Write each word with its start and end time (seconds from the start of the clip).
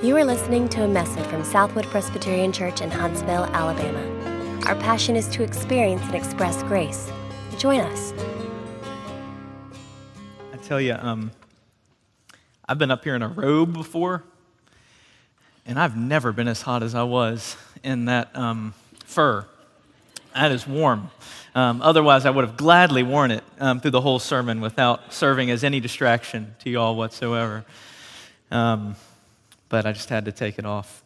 You 0.00 0.16
are 0.16 0.24
listening 0.24 0.68
to 0.68 0.84
a 0.84 0.88
message 0.88 1.26
from 1.26 1.42
Southwood 1.42 1.84
Presbyterian 1.86 2.52
Church 2.52 2.82
in 2.82 2.88
Huntsville, 2.88 3.46
Alabama. 3.46 3.98
Our 4.66 4.76
passion 4.76 5.16
is 5.16 5.26
to 5.30 5.42
experience 5.42 6.02
and 6.02 6.14
express 6.14 6.62
grace. 6.62 7.10
Join 7.58 7.80
us. 7.80 8.12
I 10.52 10.56
tell 10.58 10.80
you, 10.80 10.94
um, 10.94 11.32
I've 12.68 12.78
been 12.78 12.92
up 12.92 13.02
here 13.02 13.16
in 13.16 13.22
a 13.22 13.28
robe 13.28 13.72
before, 13.72 14.22
and 15.66 15.80
I've 15.80 15.96
never 15.96 16.30
been 16.30 16.46
as 16.46 16.62
hot 16.62 16.84
as 16.84 16.94
I 16.94 17.02
was 17.02 17.56
in 17.82 18.04
that 18.04 18.30
um, 18.36 18.74
fur. 19.04 19.46
That 20.32 20.52
is 20.52 20.64
warm. 20.64 21.10
Um, 21.56 21.82
otherwise, 21.82 22.24
I 22.24 22.30
would 22.30 22.44
have 22.44 22.56
gladly 22.56 23.02
worn 23.02 23.32
it 23.32 23.42
um, 23.58 23.80
through 23.80 23.90
the 23.90 24.02
whole 24.02 24.20
sermon 24.20 24.60
without 24.60 25.12
serving 25.12 25.50
as 25.50 25.64
any 25.64 25.80
distraction 25.80 26.54
to 26.60 26.70
y'all 26.70 26.94
whatsoever. 26.94 27.64
Um, 28.52 28.94
but 29.68 29.86
I 29.86 29.92
just 29.92 30.08
had 30.08 30.24
to 30.24 30.32
take 30.32 30.58
it 30.58 30.64
off. 30.64 31.02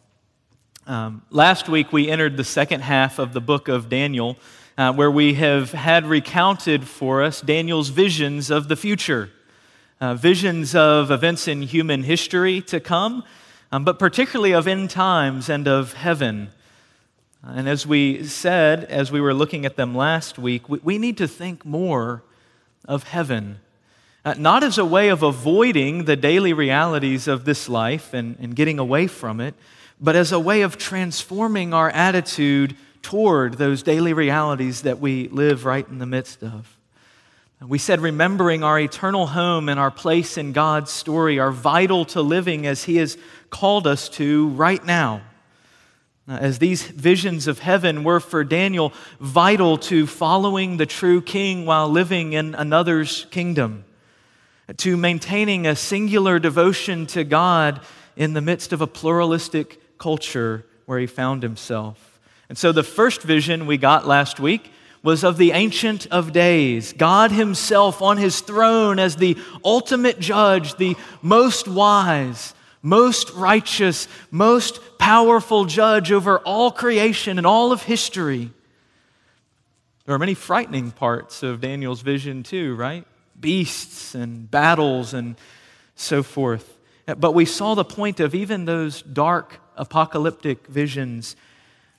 Um, 0.85 1.21
last 1.29 1.69
week, 1.69 1.93
we 1.93 2.09
entered 2.09 2.37
the 2.37 2.43
second 2.43 2.81
half 2.81 3.19
of 3.19 3.33
the 3.33 3.41
book 3.41 3.67
of 3.67 3.89
Daniel, 3.89 4.37
uh, 4.77 4.91
where 4.93 5.11
we 5.11 5.35
have 5.35 5.71
had 5.71 6.05
recounted 6.05 6.87
for 6.87 7.23
us 7.23 7.41
Daniel's 7.41 7.89
visions 7.89 8.49
of 8.49 8.67
the 8.67 8.75
future, 8.75 9.29
uh, 10.01 10.15
visions 10.15 10.75
of 10.75 11.11
events 11.11 11.47
in 11.47 11.61
human 11.61 12.03
history 12.03 12.61
to 12.61 12.79
come, 12.79 13.23
um, 13.71 13.85
but 13.85 13.97
particularly 13.99 14.53
of 14.53 14.67
end 14.67 14.89
times 14.89 15.49
and 15.49 15.67
of 15.67 15.93
heaven. 15.93 16.49
And 17.43 17.67
as 17.67 17.85
we 17.85 18.23
said, 18.25 18.85
as 18.85 19.11
we 19.11 19.19
were 19.19 19.33
looking 19.33 19.65
at 19.65 19.75
them 19.75 19.93
last 19.95 20.37
week, 20.37 20.69
we, 20.69 20.79
we 20.79 20.97
need 20.97 21.17
to 21.17 21.27
think 21.27 21.65
more 21.65 22.23
of 22.85 23.03
heaven. 23.03 23.59
Uh, 24.25 24.33
not 24.37 24.63
as 24.63 24.77
a 24.77 24.85
way 24.85 25.09
of 25.09 25.21
avoiding 25.21 26.05
the 26.05 26.15
daily 26.15 26.53
realities 26.53 27.27
of 27.27 27.43
this 27.43 27.67
life 27.67 28.13
and, 28.13 28.37
and 28.39 28.55
getting 28.55 28.79
away 28.79 29.05
from 29.05 29.41
it, 29.41 29.53
but 29.99 30.15
as 30.15 30.31
a 30.31 30.39
way 30.39 30.61
of 30.61 30.77
transforming 30.77 31.73
our 31.73 31.89
attitude 31.89 32.75
toward 33.01 33.55
those 33.55 33.83
daily 33.83 34.13
realities 34.13 34.83
that 34.83 34.99
we 34.99 35.27
live 35.27 35.65
right 35.65 35.85
in 35.89 35.99
the 35.99 36.05
midst 36.05 36.41
of. 36.41 36.77
We 37.61 37.77
said 37.77 37.99
remembering 37.99 38.63
our 38.63 38.79
eternal 38.79 39.27
home 39.27 39.67
and 39.67 39.79
our 39.79 39.91
place 39.91 40.37
in 40.37 40.53
God's 40.53 40.91
story 40.91 41.37
are 41.39 41.51
vital 41.51 42.05
to 42.05 42.21
living 42.21 42.65
as 42.65 42.85
He 42.85 42.97
has 42.97 43.17
called 43.49 43.87
us 43.87 44.07
to 44.09 44.49
right 44.49 44.83
now. 44.85 45.21
As 46.27 46.59
these 46.59 46.83
visions 46.83 47.47
of 47.47 47.59
heaven 47.59 48.05
were 48.05 48.21
for 48.21 48.45
Daniel 48.45 48.93
vital 49.19 49.77
to 49.79 50.07
following 50.07 50.77
the 50.77 50.85
true 50.85 51.21
king 51.21 51.65
while 51.65 51.89
living 51.89 52.31
in 52.31 52.55
another's 52.55 53.25
kingdom 53.29 53.83
to 54.77 54.97
maintaining 54.97 55.67
a 55.67 55.75
singular 55.75 56.39
devotion 56.39 57.05
to 57.07 57.23
God 57.23 57.81
in 58.15 58.33
the 58.33 58.41
midst 58.41 58.73
of 58.73 58.81
a 58.81 58.87
pluralistic 58.87 59.97
culture 59.97 60.65
where 60.85 60.99
he 60.99 61.07
found 61.07 61.43
himself. 61.43 62.19
And 62.49 62.57
so 62.57 62.71
the 62.71 62.83
first 62.83 63.21
vision 63.21 63.65
we 63.65 63.77
got 63.77 64.05
last 64.05 64.39
week 64.39 64.71
was 65.03 65.23
of 65.25 65.37
the 65.37 65.51
Ancient 65.51 66.07
of 66.07 66.31
Days, 66.31 66.93
God 66.93 67.31
Himself 67.31 68.01
on 68.01 68.17
His 68.17 68.39
throne 68.39 68.99
as 68.99 69.17
the 69.17 69.37
ultimate 69.65 70.17
judge, 70.19 70.75
the 70.75 70.95
most 71.21 71.67
wise, 71.67 72.53
most 72.81 73.29
righteous, 73.31 74.07
most 74.31 74.79
powerful 74.97 75.65
judge 75.65 76.11
over 76.11 76.39
all 76.39 76.71
creation 76.71 77.37
and 77.37 77.45
all 77.45 77.73
of 77.73 77.83
history. 77.83 78.51
There 80.05 80.15
are 80.15 80.19
many 80.19 80.33
frightening 80.33 80.91
parts 80.91 81.43
of 81.43 81.59
Daniel's 81.59 82.01
vision, 82.01 82.43
too, 82.43 82.75
right? 82.75 83.05
Beasts 83.43 84.15
and 84.15 84.49
battles 84.49 85.13
and 85.13 85.35
so 85.95 86.23
forth. 86.23 86.79
But 87.05 87.33
we 87.33 87.45
saw 87.45 87.75
the 87.75 87.85
point 87.85 88.19
of 88.19 88.33
even 88.33 88.65
those 88.65 89.03
dark 89.03 89.59
apocalyptic 89.75 90.65
visions. 90.67 91.35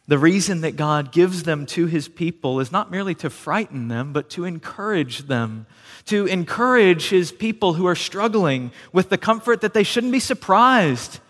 The 0.08 0.18
reason 0.18 0.62
that 0.62 0.76
God 0.76 1.12
gives 1.12 1.44
them 1.44 1.66
to 1.66 1.86
his 1.86 2.08
people 2.08 2.58
is 2.60 2.72
not 2.72 2.90
merely 2.90 3.14
to 3.16 3.30
frighten 3.30 3.88
them, 3.88 4.12
but 4.12 4.30
to 4.30 4.44
encourage 4.44 5.26
them, 5.28 5.66
to 6.06 6.26
encourage 6.26 7.10
his 7.10 7.30
people 7.30 7.74
who 7.74 7.86
are 7.86 7.94
struggling 7.94 8.72
with 8.92 9.10
the 9.10 9.18
comfort 9.18 9.60
that 9.60 9.74
they 9.74 9.82
shouldn't 9.82 10.12
be 10.12 10.20
surprised 10.20 11.20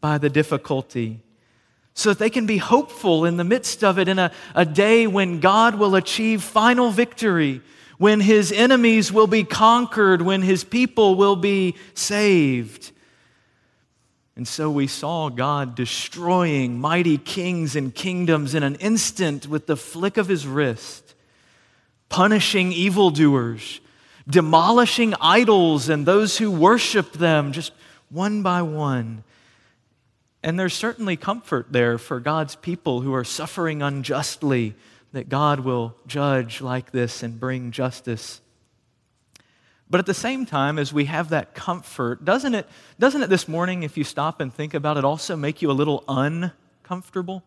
by 0.00 0.18
the 0.18 0.28
difficulty, 0.28 1.20
so 1.94 2.10
that 2.10 2.18
they 2.18 2.30
can 2.30 2.46
be 2.46 2.58
hopeful 2.58 3.24
in 3.24 3.36
the 3.36 3.44
midst 3.44 3.84
of 3.84 3.98
it 3.98 4.08
in 4.08 4.18
a, 4.18 4.32
a 4.54 4.64
day 4.64 5.06
when 5.06 5.38
God 5.40 5.76
will 5.76 5.94
achieve 5.94 6.42
final 6.42 6.90
victory 6.90 7.62
when 7.98 8.20
his 8.20 8.52
enemies 8.52 9.12
will 9.12 9.26
be 9.26 9.44
conquered, 9.44 10.22
when 10.22 10.42
his 10.42 10.64
people 10.64 11.14
will 11.14 11.36
be 11.36 11.76
saved. 11.94 12.90
And 14.36 14.48
so 14.48 14.70
we 14.70 14.88
saw 14.88 15.28
God 15.28 15.76
destroying 15.76 16.80
mighty 16.80 17.18
kings 17.18 17.76
and 17.76 17.94
kingdoms 17.94 18.54
in 18.54 18.64
an 18.64 18.74
instant 18.76 19.46
with 19.46 19.66
the 19.66 19.76
flick 19.76 20.16
of 20.16 20.26
his 20.26 20.46
wrist, 20.46 21.14
punishing 22.08 22.72
evildoers, 22.72 23.80
demolishing 24.28 25.14
idols 25.20 25.88
and 25.88 26.04
those 26.04 26.38
who 26.38 26.50
worship 26.50 27.12
them 27.12 27.52
just 27.52 27.72
one 28.10 28.42
by 28.42 28.62
one. 28.62 29.22
And 30.42 30.58
there's 30.58 30.74
certainly 30.74 31.16
comfort 31.16 31.68
there 31.70 31.96
for 31.96 32.20
God's 32.20 32.56
people 32.56 33.00
who 33.00 33.14
are 33.14 33.24
suffering 33.24 33.82
unjustly 33.82 34.74
that 35.14 35.28
God 35.28 35.60
will 35.60 35.94
judge 36.08 36.60
like 36.60 36.90
this 36.90 37.22
and 37.22 37.38
bring 37.38 37.70
justice. 37.70 38.40
But 39.88 40.00
at 40.00 40.06
the 40.06 40.14
same 40.14 40.44
time, 40.44 40.76
as 40.76 40.92
we 40.92 41.04
have 41.04 41.28
that 41.28 41.54
comfort, 41.54 42.24
doesn't 42.24 42.52
it, 42.52 42.66
doesn't 42.98 43.22
it 43.22 43.30
this 43.30 43.46
morning, 43.46 43.84
if 43.84 43.96
you 43.96 44.02
stop 44.02 44.40
and 44.40 44.52
think 44.52 44.74
about 44.74 44.96
it, 44.96 45.04
also 45.04 45.36
make 45.36 45.62
you 45.62 45.70
a 45.70 45.72
little 45.72 46.02
uncomfortable? 46.08 47.44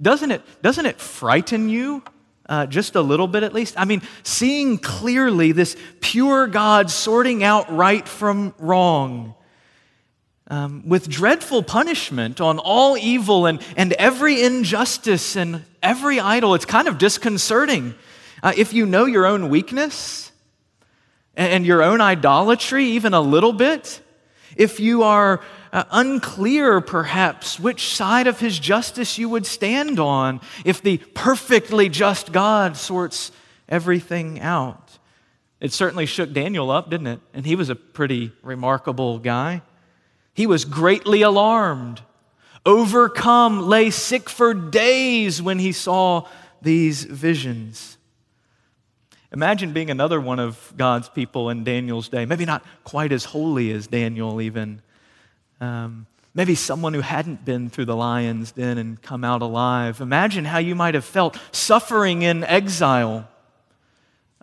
Doesn't 0.00 0.32
it, 0.32 0.42
doesn't 0.60 0.86
it 0.86 1.00
frighten 1.00 1.68
you? 1.68 2.02
Uh, 2.48 2.66
just 2.66 2.96
a 2.96 3.00
little 3.00 3.28
bit 3.28 3.44
at 3.44 3.54
least. 3.54 3.74
I 3.76 3.84
mean, 3.84 4.02
seeing 4.24 4.76
clearly 4.76 5.52
this 5.52 5.76
pure 6.00 6.48
God 6.48 6.90
sorting 6.90 7.44
out 7.44 7.72
right 7.72 8.08
from 8.08 8.54
wrong, 8.58 9.34
um, 10.50 10.82
with 10.88 11.08
dreadful 11.08 11.62
punishment 11.62 12.40
on 12.40 12.58
all 12.58 12.96
evil 12.96 13.46
and, 13.46 13.62
and 13.76 13.92
every 13.92 14.42
injustice 14.42 15.36
and 15.36 15.62
every 15.82 16.20
idol. 16.20 16.54
It's 16.54 16.64
kind 16.64 16.88
of 16.88 16.98
disconcerting. 16.98 17.94
Uh, 18.42 18.52
if 18.56 18.72
you 18.72 18.86
know 18.86 19.04
your 19.04 19.26
own 19.26 19.48
weakness 19.48 20.30
and, 21.34 21.52
and, 21.52 21.66
your 21.66 21.82
own 21.82 22.00
idolatry, 22.00 22.84
even 22.84 23.14
a 23.14 23.20
little 23.20 23.52
bit, 23.52 24.00
if 24.56 24.80
you 24.80 25.02
are 25.02 25.40
uh, 25.72 25.84
unclear, 25.90 26.80
perhaps, 26.80 27.58
which 27.58 27.94
side 27.94 28.26
of 28.26 28.40
his 28.40 28.58
justice 28.58 29.18
you 29.18 29.28
would 29.28 29.46
stand 29.46 29.98
on, 29.98 30.40
if 30.64 30.82
the 30.82 30.98
perfectly 30.98 31.88
just 31.88 32.32
God 32.32 32.76
sorts 32.76 33.32
everything 33.68 34.40
out. 34.40 34.98
It 35.60 35.72
certainly 35.72 36.06
shook 36.06 36.32
Daniel 36.32 36.70
up, 36.70 36.88
didn't 36.90 37.08
it? 37.08 37.20
And 37.34 37.44
he 37.44 37.56
was 37.56 37.68
a 37.68 37.74
pretty 37.74 38.32
remarkable 38.42 39.18
guy. 39.18 39.62
He 40.32 40.46
was 40.46 40.64
greatly 40.64 41.22
alarmed, 41.22 42.00
overcome, 42.68 43.66
lay 43.66 43.88
sick 43.88 44.28
for 44.28 44.52
days 44.52 45.40
when 45.40 45.58
he 45.58 45.72
saw 45.72 46.28
these 46.60 47.02
visions. 47.02 47.96
Imagine 49.32 49.72
being 49.72 49.90
another 49.90 50.20
one 50.20 50.38
of 50.38 50.72
God's 50.76 51.08
people 51.08 51.48
in 51.48 51.64
Daniel's 51.64 52.08
day, 52.08 52.26
maybe 52.26 52.44
not 52.44 52.64
quite 52.84 53.10
as 53.10 53.24
holy 53.24 53.72
as 53.72 53.86
Daniel, 53.86 54.40
even. 54.40 54.82
Um, 55.60 56.06
maybe 56.34 56.54
someone 56.54 56.94
who 56.94 57.00
hadn't 57.00 57.44
been 57.44 57.70
through 57.70 57.86
the 57.86 57.96
lion's 57.96 58.52
den 58.52 58.78
and 58.78 59.00
come 59.00 59.24
out 59.24 59.40
alive. 59.42 60.00
Imagine 60.00 60.44
how 60.44 60.58
you 60.58 60.74
might 60.74 60.94
have 60.94 61.04
felt 61.04 61.38
suffering 61.52 62.22
in 62.22 62.44
exile, 62.44 63.26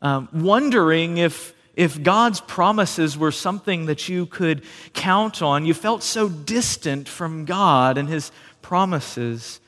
um, 0.02 0.30
wondering 0.34 1.18
if 1.18 1.55
if 1.75 2.02
God's 2.02 2.40
promises 2.40 3.18
were 3.18 3.31
something 3.31 3.88
that 3.88 4.08
you 4.08 4.25
could 4.25 4.63
count 4.94 5.41
on, 5.41 5.66
you 5.66 5.73
felt 5.73 6.03
so 6.03 6.29
distant 6.29 7.09
from 7.09 7.46
God 7.46 7.97
and 7.97 8.08
His 8.08 8.32
promises. 8.61 9.59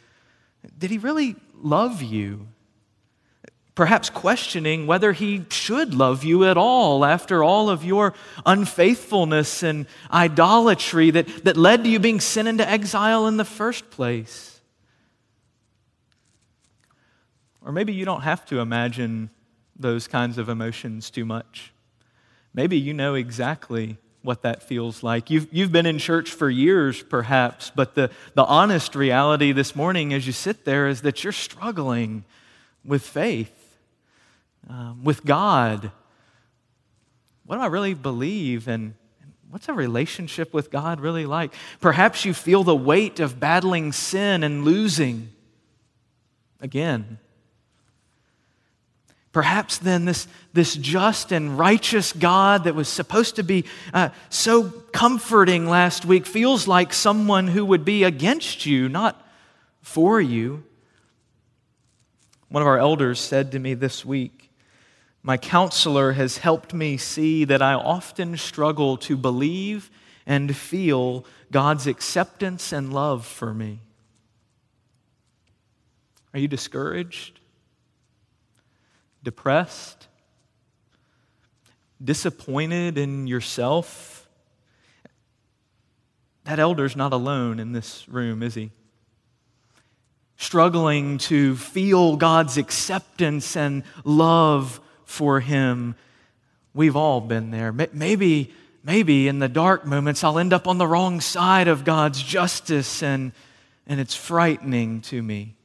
Did 0.77 0.89
He 0.89 0.97
really 0.97 1.35
love 1.53 2.01
you? 2.01 2.47
Perhaps 3.75 4.09
questioning 4.09 4.87
whether 4.87 5.11
He 5.11 5.45
should 5.49 5.93
love 5.93 6.23
you 6.23 6.45
at 6.45 6.57
all 6.57 7.03
after 7.03 7.43
all 7.43 7.69
of 7.69 7.83
your 7.83 8.13
unfaithfulness 8.45 9.61
and 9.61 9.85
idolatry 10.11 11.11
that, 11.11 11.27
that 11.43 11.57
led 11.57 11.83
to 11.83 11.89
you 11.89 11.99
being 11.99 12.21
sent 12.21 12.47
into 12.47 12.67
exile 12.67 13.27
in 13.27 13.35
the 13.35 13.45
first 13.45 13.89
place. 13.91 14.61
Or 17.63 17.73
maybe 17.73 17.93
you 17.93 18.05
don't 18.05 18.21
have 18.21 18.45
to 18.45 18.59
imagine 18.59 19.29
those 19.75 20.07
kinds 20.07 20.37
of 20.37 20.47
emotions 20.47 21.09
too 21.11 21.25
much. 21.25 21.73
Maybe 22.57 22.79
you 22.79 22.91
know 22.91 23.13
exactly 23.13 23.97
what 24.23 24.41
that 24.41 24.63
feels 24.63 25.03
like. 25.03 25.29
You've, 25.29 25.47
you've 25.51 25.71
been 25.71 25.85
in 25.85 25.99
church 25.99 26.31
for 26.31 26.49
years, 26.49 27.03
perhaps, 27.03 27.71
but 27.73 27.93
the, 27.93 28.09
the 28.33 28.43
honest 28.43 28.95
reality 28.95 29.51
this 29.51 29.75
morning 29.75 30.11
as 30.11 30.25
you 30.25 30.33
sit 30.33 30.65
there 30.65 30.87
is 30.87 31.03
that 31.03 31.23
you're 31.23 31.31
struggling 31.31 32.25
with 32.83 33.03
faith, 33.03 33.77
um, 34.67 35.03
with 35.03 35.23
God. 35.23 35.91
What 37.45 37.57
do 37.57 37.61
I 37.61 37.67
really 37.67 37.93
believe, 37.93 38.67
and 38.67 38.95
what's 39.51 39.69
a 39.69 39.73
relationship 39.73 40.51
with 40.51 40.71
God 40.71 40.99
really 40.99 41.27
like? 41.27 41.53
Perhaps 41.79 42.25
you 42.25 42.33
feel 42.33 42.63
the 42.63 42.75
weight 42.75 43.19
of 43.19 43.39
battling 43.39 43.91
sin 43.91 44.43
and 44.43 44.65
losing 44.65 45.29
again. 46.59 47.19
Perhaps 49.37 49.77
then 49.77 50.05
this, 50.05 50.27
this 50.53 50.75
just 50.75 51.31
and 51.31 51.59
righteous 51.59 52.11
God 52.11 52.63
that 52.63 52.73
was 52.73 52.87
supposed 52.87 53.35
to 53.35 53.43
be 53.43 53.65
uh, 53.93 54.09
so 54.31 54.63
comforting 54.91 55.67
last 55.67 56.05
week 56.05 56.25
feels 56.25 56.67
like 56.67 56.91
someone 56.91 57.47
who 57.49 57.63
would 57.63 57.85
be 57.85 58.03
against 58.03 58.65
you, 58.65 58.89
not 58.89 59.23
for 59.83 60.19
you. 60.19 60.63
One 62.49 62.63
of 62.63 62.67
our 62.67 62.79
elders 62.79 63.19
said 63.19 63.51
to 63.51 63.59
me 63.59 63.75
this 63.75 64.03
week, 64.03 64.49
My 65.21 65.37
counselor 65.37 66.13
has 66.13 66.39
helped 66.39 66.73
me 66.73 66.97
see 66.97 67.45
that 67.45 67.61
I 67.61 67.75
often 67.75 68.37
struggle 68.37 68.97
to 68.97 69.15
believe 69.15 69.91
and 70.25 70.57
feel 70.57 71.25
God's 71.51 71.85
acceptance 71.85 72.71
and 72.71 72.91
love 72.91 73.23
for 73.23 73.53
me. 73.53 73.81
Are 76.33 76.39
you 76.39 76.47
discouraged? 76.47 77.36
Depressed? 79.27 80.07
Disappointed 82.01 82.97
in 82.97 83.27
yourself? 83.27 84.25
That 86.45 86.59
elder's 86.59 86.95
not 86.95 87.11
alone 87.11 87.59
in 87.59 87.73
this 87.73 88.07
room, 88.07 88.41
is 88.41 88.55
he? 88.55 88.71
Struggling 90.37 91.17
to 91.17 91.57
feel 91.57 92.15
God's 92.15 92.57
acceptance 92.57 93.57
and 93.57 93.83
love 94.05 94.79
for 95.03 95.41
him. 95.41 95.95
We've 96.73 96.95
all 96.95 97.19
been 97.19 97.51
there. 97.51 97.73
Maybe, 97.73 98.53
maybe 98.81 99.27
in 99.27 99.39
the 99.39 99.49
dark 99.49 99.85
moments, 99.85 100.23
I'll 100.23 100.39
end 100.39 100.53
up 100.53 100.69
on 100.69 100.77
the 100.77 100.87
wrong 100.87 101.19
side 101.19 101.67
of 101.67 101.83
God's 101.83 102.23
justice, 102.23 103.03
and, 103.03 103.33
and 103.87 103.99
it's 103.99 104.15
frightening 104.15 105.01
to 105.01 105.21
me. 105.21 105.56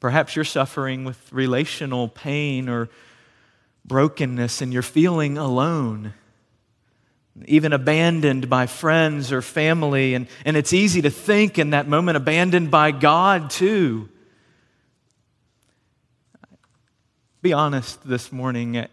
Perhaps 0.00 0.34
you're 0.34 0.46
suffering 0.46 1.04
with 1.04 1.30
relational 1.30 2.08
pain 2.08 2.68
or 2.68 2.88
brokenness 3.84 4.62
and 4.62 4.72
you're 4.72 4.82
feeling 4.82 5.36
alone, 5.36 6.14
even 7.44 7.74
abandoned 7.74 8.48
by 8.48 8.66
friends 8.66 9.30
or 9.30 9.42
family. 9.42 10.14
And, 10.14 10.26
and 10.46 10.56
it's 10.56 10.72
easy 10.72 11.02
to 11.02 11.10
think 11.10 11.58
in 11.58 11.70
that 11.70 11.86
moment, 11.86 12.16
abandoned 12.16 12.70
by 12.70 12.92
God 12.92 13.50
too. 13.50 14.08
Be 17.42 17.52
honest 17.52 18.06
this 18.06 18.32
morning. 18.32 18.86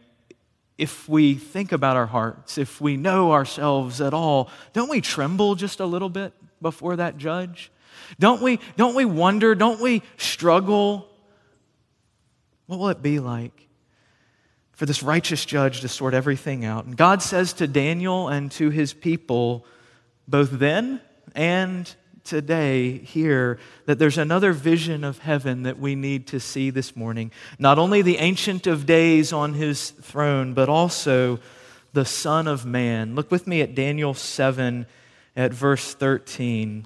If 0.78 1.08
we 1.10 1.36
think 1.36 1.72
about 1.72 1.96
our 1.96 2.06
hearts, 2.06 2.58
if 2.58 2.80
we 2.80 2.98
know 2.98 3.32
ourselves 3.32 4.00
at 4.02 4.14
all, 4.14 4.50
don't 4.74 4.90
we 4.90 5.02
tremble 5.02 5.56
just 5.56 5.80
a 5.80 5.86
little 5.86 6.10
bit 6.10 6.34
before 6.62 6.98
that 6.98 7.18
judge? 7.18 7.72
Don't 8.20 8.42
we, 8.42 8.60
don't 8.76 8.96
we 8.96 9.06
wonder, 9.06 9.56
don't 9.56 9.82
we 9.82 10.04
struggle? 10.18 11.08
What 12.68 12.80
will 12.80 12.90
it 12.90 13.02
be 13.02 13.20
like 13.20 13.68
for 14.74 14.86
this 14.86 15.02
righteous 15.02 15.46
judge 15.46 15.82
to 15.82 15.88
sort 15.88 16.14
everything 16.14 16.66
out? 16.66 16.86
And 16.86 16.96
God 16.96 17.22
says 17.22 17.54
to 17.54 17.68
Daniel 17.68 18.28
and 18.28 18.52
to 18.54 18.70
his 18.70 18.94
people, 18.94 19.66
both 20.28 20.52
then 20.52 21.02
and 21.36 21.94
today 22.24 22.98
here 22.98 23.58
that 23.86 23.98
there's 23.98 24.18
another 24.18 24.52
vision 24.52 25.04
of 25.04 25.20
heaven 25.20 25.64
that 25.64 25.80
we 25.80 25.96
need 25.96 26.28
to 26.28 26.40
see 26.40 26.70
this 26.70 26.96
morning. 26.96 27.32
Not 27.58 27.80
only 27.80 28.02
the 28.02 28.18
Ancient 28.18 28.68
of 28.68 28.86
Days 28.86 29.32
on 29.32 29.54
his 29.54 29.92
throne, 29.92 30.54
but 30.54 30.68
also 30.70 31.40
the 31.94 32.06
Son 32.06 32.48
of 32.48 32.66
Man. 32.66 33.16
Look 33.16 33.32
with 33.32 33.48
me 33.48 33.62
at 33.62 33.74
Daniel 33.74 34.14
7 34.14 34.86
at 35.36 35.54
verse 35.54 35.94
13. 35.94 36.86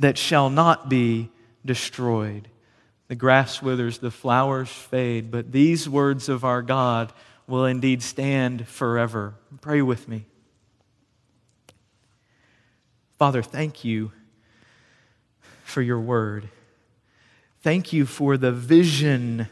that 0.00 0.18
shall 0.18 0.50
not 0.50 0.88
be 0.88 1.30
destroyed. 1.64 2.48
The 3.08 3.14
grass 3.14 3.62
withers, 3.62 3.98
the 3.98 4.10
flowers 4.10 4.70
fade, 4.70 5.30
but 5.30 5.52
these 5.52 5.88
words 5.88 6.28
of 6.28 6.44
our 6.44 6.62
God 6.62 7.12
will 7.46 7.66
indeed 7.66 8.02
stand 8.02 8.66
forever. 8.66 9.34
Pray 9.60 9.82
with 9.82 10.08
me. 10.08 10.24
Father, 13.18 13.42
thank 13.42 13.84
you 13.84 14.12
for 15.64 15.82
your 15.82 16.00
word. 16.00 16.48
Thank 17.60 17.92
you 17.92 18.06
for 18.06 18.38
the 18.38 18.52
vision 18.52 19.48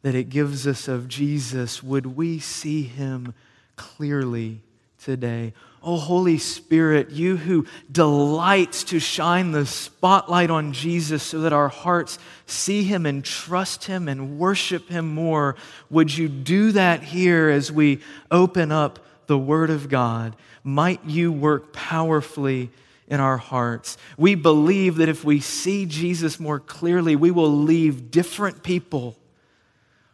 that 0.00 0.14
it 0.14 0.30
gives 0.30 0.66
us 0.66 0.88
of 0.88 1.08
Jesus. 1.08 1.82
Would 1.82 2.16
we 2.16 2.38
see 2.38 2.84
him 2.84 3.34
clearly 3.76 4.62
today? 4.98 5.52
Oh, 5.84 5.96
Holy 5.96 6.38
Spirit, 6.38 7.10
you 7.10 7.36
who 7.36 7.66
delights 7.90 8.84
to 8.84 9.00
shine 9.00 9.52
the 9.52 9.66
spotlight 9.66 10.50
on 10.50 10.72
Jesus 10.72 11.22
so 11.22 11.40
that 11.40 11.52
our 11.52 11.68
hearts 11.68 12.18
see 12.46 12.84
him 12.84 13.04
and 13.04 13.24
trust 13.24 13.84
him 13.84 14.08
and 14.08 14.38
worship 14.38 14.88
him 14.88 15.12
more, 15.12 15.56
would 15.90 16.16
you 16.16 16.28
do 16.28 16.72
that 16.72 17.02
here 17.02 17.48
as 17.48 17.72
we 17.72 18.00
open 18.30 18.70
up 18.70 19.00
the 19.26 19.38
Word 19.38 19.70
of 19.70 19.88
God? 19.88 20.36
Might 20.62 21.04
you 21.04 21.32
work 21.32 21.72
powerfully 21.72 22.70
in 23.12 23.20
our 23.20 23.36
hearts. 23.36 23.98
We 24.16 24.34
believe 24.34 24.96
that 24.96 25.10
if 25.10 25.22
we 25.22 25.40
see 25.40 25.84
Jesus 25.84 26.40
more 26.40 26.58
clearly, 26.58 27.14
we 27.14 27.30
will 27.30 27.52
leave 27.52 28.10
different 28.10 28.62
people 28.62 29.18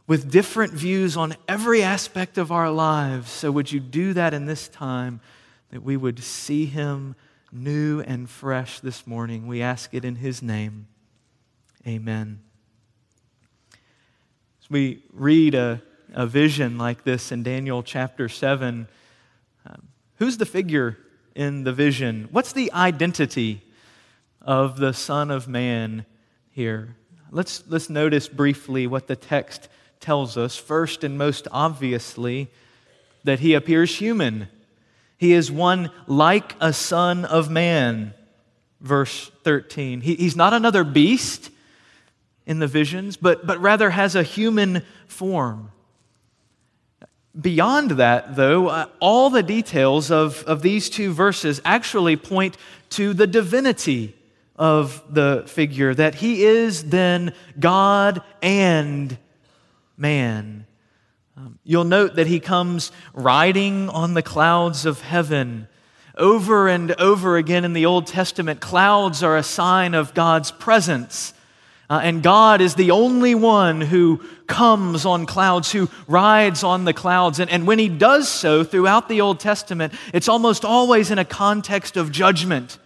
with 0.08 0.32
different 0.32 0.72
views 0.72 1.16
on 1.16 1.36
every 1.46 1.80
aspect 1.80 2.38
of 2.38 2.50
our 2.50 2.72
lives. 2.72 3.30
So, 3.30 3.52
would 3.52 3.70
you 3.70 3.78
do 3.78 4.14
that 4.14 4.34
in 4.34 4.46
this 4.46 4.66
time? 4.66 5.20
That 5.70 5.82
we 5.82 5.96
would 5.96 6.18
see 6.22 6.66
him 6.66 7.14
new 7.52 8.00
and 8.00 8.28
fresh 8.28 8.80
this 8.80 9.06
morning. 9.06 9.46
We 9.46 9.62
ask 9.62 9.94
it 9.94 10.04
in 10.04 10.16
his 10.16 10.42
name. 10.42 10.86
Amen. 11.86 12.40
As 14.62 14.70
we 14.70 15.02
read 15.12 15.54
a, 15.54 15.82
a 16.12 16.26
vision 16.26 16.78
like 16.78 17.04
this 17.04 17.32
in 17.32 17.42
Daniel 17.42 17.82
chapter 17.82 18.28
7, 18.28 18.88
um, 19.66 19.88
who's 20.16 20.36
the 20.38 20.46
figure 20.46 20.98
in 21.34 21.64
the 21.64 21.72
vision? 21.72 22.28
What's 22.30 22.52
the 22.52 22.72
identity 22.72 23.62
of 24.42 24.78
the 24.78 24.92
Son 24.92 25.30
of 25.30 25.48
Man 25.48 26.04
here? 26.50 26.96
Let's, 27.30 27.62
let's 27.68 27.90
notice 27.90 28.28
briefly 28.28 28.86
what 28.86 29.06
the 29.06 29.16
text 29.16 29.68
tells 30.00 30.36
us. 30.36 30.56
First 30.56 31.04
and 31.04 31.18
most 31.18 31.46
obviously, 31.52 32.50
that 33.24 33.40
he 33.40 33.54
appears 33.54 33.96
human. 33.96 34.48
He 35.18 35.32
is 35.32 35.50
one 35.50 35.90
like 36.06 36.54
a 36.60 36.72
son 36.72 37.24
of 37.24 37.50
man, 37.50 38.14
verse 38.80 39.30
13. 39.42 40.00
He, 40.00 40.14
he's 40.14 40.36
not 40.36 40.54
another 40.54 40.84
beast 40.84 41.50
in 42.46 42.60
the 42.60 42.68
visions, 42.68 43.16
but, 43.16 43.46
but 43.46 43.60
rather 43.60 43.90
has 43.90 44.14
a 44.14 44.22
human 44.22 44.82
form. 45.08 45.72
Beyond 47.38 47.92
that, 47.92 48.36
though, 48.36 48.68
uh, 48.68 48.86
all 49.00 49.28
the 49.28 49.42
details 49.42 50.10
of, 50.10 50.44
of 50.44 50.62
these 50.62 50.88
two 50.88 51.12
verses 51.12 51.60
actually 51.64 52.16
point 52.16 52.56
to 52.90 53.12
the 53.12 53.26
divinity 53.26 54.16
of 54.56 55.02
the 55.10 55.44
figure, 55.46 55.94
that 55.94 56.16
he 56.16 56.44
is 56.44 56.84
then 56.84 57.32
God 57.58 58.22
and 58.40 59.18
man. 59.96 60.66
You'll 61.68 61.84
note 61.84 62.14
that 62.14 62.26
he 62.26 62.40
comes 62.40 62.92
riding 63.12 63.90
on 63.90 64.14
the 64.14 64.22
clouds 64.22 64.86
of 64.86 65.02
heaven. 65.02 65.68
Over 66.16 66.66
and 66.66 66.92
over 66.92 67.36
again 67.36 67.62
in 67.66 67.74
the 67.74 67.84
Old 67.84 68.06
Testament, 68.06 68.60
clouds 68.60 69.22
are 69.22 69.36
a 69.36 69.42
sign 69.42 69.92
of 69.92 70.14
God's 70.14 70.50
presence. 70.50 71.34
Uh, 71.90 72.00
and 72.02 72.22
God 72.22 72.62
is 72.62 72.74
the 72.74 72.92
only 72.92 73.34
one 73.34 73.82
who 73.82 74.22
comes 74.46 75.04
on 75.04 75.26
clouds, 75.26 75.70
who 75.70 75.90
rides 76.06 76.64
on 76.64 76.86
the 76.86 76.94
clouds. 76.94 77.38
And, 77.38 77.50
and 77.50 77.66
when 77.66 77.78
he 77.78 77.90
does 77.90 78.30
so 78.30 78.64
throughout 78.64 79.10
the 79.10 79.20
Old 79.20 79.38
Testament, 79.38 79.92
it's 80.14 80.26
almost 80.26 80.64
always 80.64 81.10
in 81.10 81.18
a 81.18 81.24
context 81.26 81.98
of 81.98 82.10
judgment, 82.10 82.78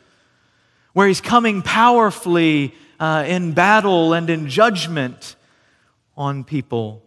where 0.93 1.07
he's 1.07 1.21
coming 1.21 1.63
powerfully 1.63 2.75
uh, 2.99 3.27
in 3.29 3.53
battle 3.53 4.13
and 4.13 4.29
in 4.29 4.49
judgment 4.49 5.37
on 6.17 6.43
people. 6.43 7.01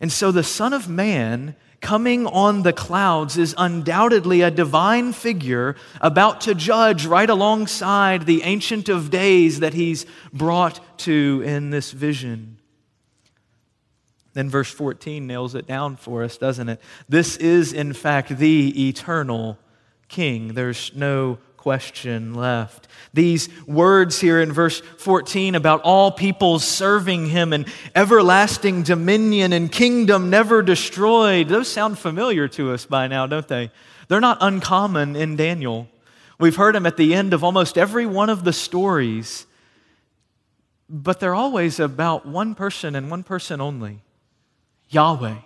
And 0.00 0.10
so 0.10 0.32
the 0.32 0.42
Son 0.42 0.72
of 0.72 0.88
Man 0.88 1.54
coming 1.80 2.26
on 2.26 2.62
the 2.62 2.72
clouds 2.72 3.38
is 3.38 3.54
undoubtedly 3.56 4.42
a 4.42 4.50
divine 4.50 5.12
figure 5.12 5.76
about 6.00 6.42
to 6.42 6.54
judge 6.54 7.06
right 7.06 7.28
alongside 7.28 8.26
the 8.26 8.42
Ancient 8.42 8.88
of 8.88 9.10
Days 9.10 9.60
that 9.60 9.74
he's 9.74 10.06
brought 10.32 10.98
to 10.98 11.42
in 11.44 11.70
this 11.70 11.92
vision. 11.92 12.58
Then 14.32 14.48
verse 14.48 14.70
14 14.70 15.26
nails 15.26 15.54
it 15.54 15.66
down 15.66 15.96
for 15.96 16.22
us, 16.22 16.36
doesn't 16.36 16.68
it? 16.68 16.80
This 17.08 17.36
is, 17.36 17.72
in 17.72 17.92
fact, 17.92 18.28
the 18.38 18.88
eternal 18.88 19.58
King. 20.08 20.54
There's 20.54 20.92
no 20.94 21.38
question 21.60 22.32
left. 22.32 22.88
These 23.12 23.50
words 23.66 24.18
here 24.18 24.40
in 24.40 24.50
verse 24.50 24.80
14 24.80 25.54
about 25.54 25.82
all 25.82 26.10
peoples 26.10 26.64
serving 26.64 27.26
him 27.26 27.52
and 27.52 27.66
everlasting 27.94 28.82
dominion 28.82 29.52
and 29.52 29.70
kingdom 29.70 30.30
never 30.30 30.62
destroyed, 30.62 31.48
those 31.48 31.68
sound 31.68 31.98
familiar 31.98 32.48
to 32.48 32.72
us 32.72 32.86
by 32.86 33.08
now, 33.08 33.26
don't 33.26 33.46
they? 33.46 33.70
They're 34.08 34.20
not 34.20 34.38
uncommon 34.40 35.16
in 35.16 35.36
Daniel. 35.36 35.86
We've 36.38 36.56
heard 36.56 36.74
them 36.74 36.86
at 36.86 36.96
the 36.96 37.14
end 37.14 37.34
of 37.34 37.44
almost 37.44 37.76
every 37.76 38.06
one 38.06 38.30
of 38.30 38.42
the 38.42 38.54
stories, 38.54 39.44
but 40.88 41.20
they're 41.20 41.34
always 41.34 41.78
about 41.78 42.24
one 42.24 42.54
person 42.54 42.96
and 42.96 43.10
one 43.10 43.22
person 43.22 43.60
only 43.60 44.00
Yahweh. 44.88 45.36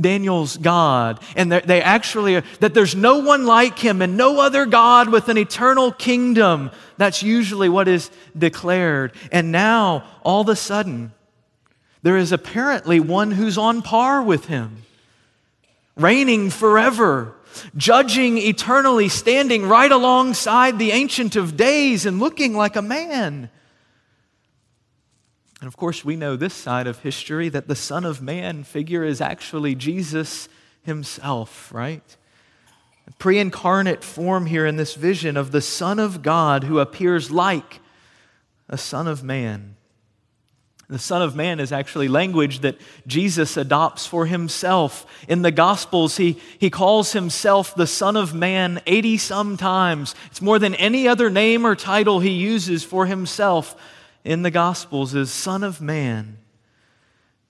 Daniel's 0.00 0.56
God, 0.56 1.20
and 1.36 1.50
they 1.50 1.82
actually, 1.82 2.40
that 2.60 2.74
there's 2.74 2.94
no 2.94 3.18
one 3.18 3.46
like 3.46 3.78
him 3.78 4.00
and 4.00 4.16
no 4.16 4.40
other 4.40 4.64
God 4.66 5.08
with 5.08 5.28
an 5.28 5.38
eternal 5.38 5.90
kingdom. 5.92 6.70
That's 6.96 7.22
usually 7.22 7.68
what 7.68 7.88
is 7.88 8.10
declared. 8.36 9.12
And 9.32 9.50
now, 9.50 10.04
all 10.22 10.42
of 10.42 10.48
a 10.48 10.56
sudden, 10.56 11.12
there 12.02 12.16
is 12.16 12.32
apparently 12.32 13.00
one 13.00 13.32
who's 13.32 13.58
on 13.58 13.82
par 13.82 14.22
with 14.22 14.46
him, 14.46 14.84
reigning 15.96 16.50
forever, 16.50 17.34
judging 17.76 18.38
eternally, 18.38 19.08
standing 19.08 19.66
right 19.66 19.90
alongside 19.90 20.78
the 20.78 20.92
Ancient 20.92 21.34
of 21.34 21.56
Days 21.56 22.06
and 22.06 22.20
looking 22.20 22.54
like 22.54 22.76
a 22.76 22.82
man. 22.82 23.50
And 25.60 25.66
of 25.66 25.76
course, 25.76 26.04
we 26.04 26.16
know 26.16 26.36
this 26.36 26.54
side 26.54 26.86
of 26.86 27.00
history 27.00 27.48
that 27.48 27.66
the 27.66 27.74
Son 27.74 28.04
of 28.04 28.22
Man 28.22 28.62
figure 28.62 29.04
is 29.04 29.20
actually 29.20 29.74
Jesus 29.74 30.48
himself, 30.82 31.72
right? 31.72 32.16
Pre 33.18 33.38
incarnate 33.38 34.04
form 34.04 34.46
here 34.46 34.66
in 34.66 34.76
this 34.76 34.94
vision 34.94 35.36
of 35.36 35.50
the 35.50 35.60
Son 35.60 35.98
of 35.98 36.22
God 36.22 36.64
who 36.64 36.78
appears 36.78 37.30
like 37.30 37.80
a 38.68 38.78
Son 38.78 39.08
of 39.08 39.24
Man. 39.24 39.74
The 40.88 40.98
Son 40.98 41.20
of 41.20 41.34
Man 41.36 41.60
is 41.60 41.72
actually 41.72 42.08
language 42.08 42.60
that 42.60 42.80
Jesus 43.06 43.56
adopts 43.56 44.06
for 44.06 44.24
himself. 44.26 45.06
In 45.28 45.42
the 45.42 45.50
Gospels, 45.50 46.16
he, 46.16 46.38
he 46.58 46.70
calls 46.70 47.12
himself 47.12 47.74
the 47.74 47.86
Son 47.86 48.16
of 48.16 48.32
Man 48.32 48.80
80 48.86 49.18
some 49.18 49.56
times. 49.56 50.14
It's 50.26 50.40
more 50.40 50.58
than 50.58 50.74
any 50.76 51.06
other 51.08 51.28
name 51.28 51.66
or 51.66 51.74
title 51.74 52.20
he 52.20 52.30
uses 52.30 52.84
for 52.84 53.04
himself 53.04 53.76
in 54.28 54.42
the 54.42 54.50
Gospels 54.50 55.14
is 55.14 55.32
Son 55.32 55.64
of 55.64 55.80
Man. 55.80 56.36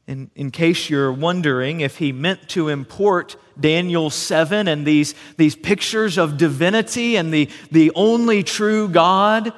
In, 0.06 0.30
in 0.37 0.52
case 0.52 0.88
you're 0.88 1.12
wondering 1.12 1.80
if 1.80 1.97
he 1.97 2.12
meant 2.12 2.49
to 2.50 2.68
import 2.68 3.35
Daniel 3.58 4.11
7 4.11 4.68
and 4.68 4.87
these, 4.87 5.16
these 5.37 5.56
pictures 5.56 6.16
of 6.18 6.38
divinity 6.38 7.16
and 7.16 7.35
the, 7.35 7.50
the 7.73 7.90
only 7.97 8.44
true 8.44 8.88
God 8.88 9.52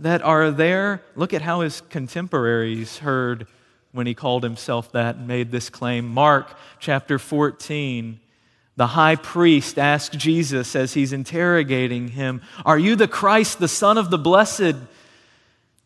that 0.00 0.20
are 0.20 0.50
there, 0.50 1.02
look 1.14 1.32
at 1.32 1.40
how 1.40 1.62
his 1.62 1.80
contemporaries 1.80 2.98
heard 2.98 3.46
when 3.92 4.06
he 4.06 4.12
called 4.12 4.42
himself 4.42 4.92
that 4.92 5.16
and 5.16 5.26
made 5.26 5.50
this 5.50 5.70
claim. 5.70 6.06
Mark 6.06 6.54
chapter 6.78 7.18
14. 7.18 8.20
The 8.76 8.88
high 8.88 9.16
priest 9.16 9.78
asked 9.78 10.12
Jesus 10.18 10.76
as 10.76 10.92
he's 10.92 11.14
interrogating 11.14 12.08
him, 12.08 12.42
Are 12.66 12.78
you 12.78 12.96
the 12.96 13.08
Christ, 13.08 13.60
the 13.60 13.66
Son 13.66 13.96
of 13.96 14.10
the 14.10 14.18
Blessed? 14.18 14.76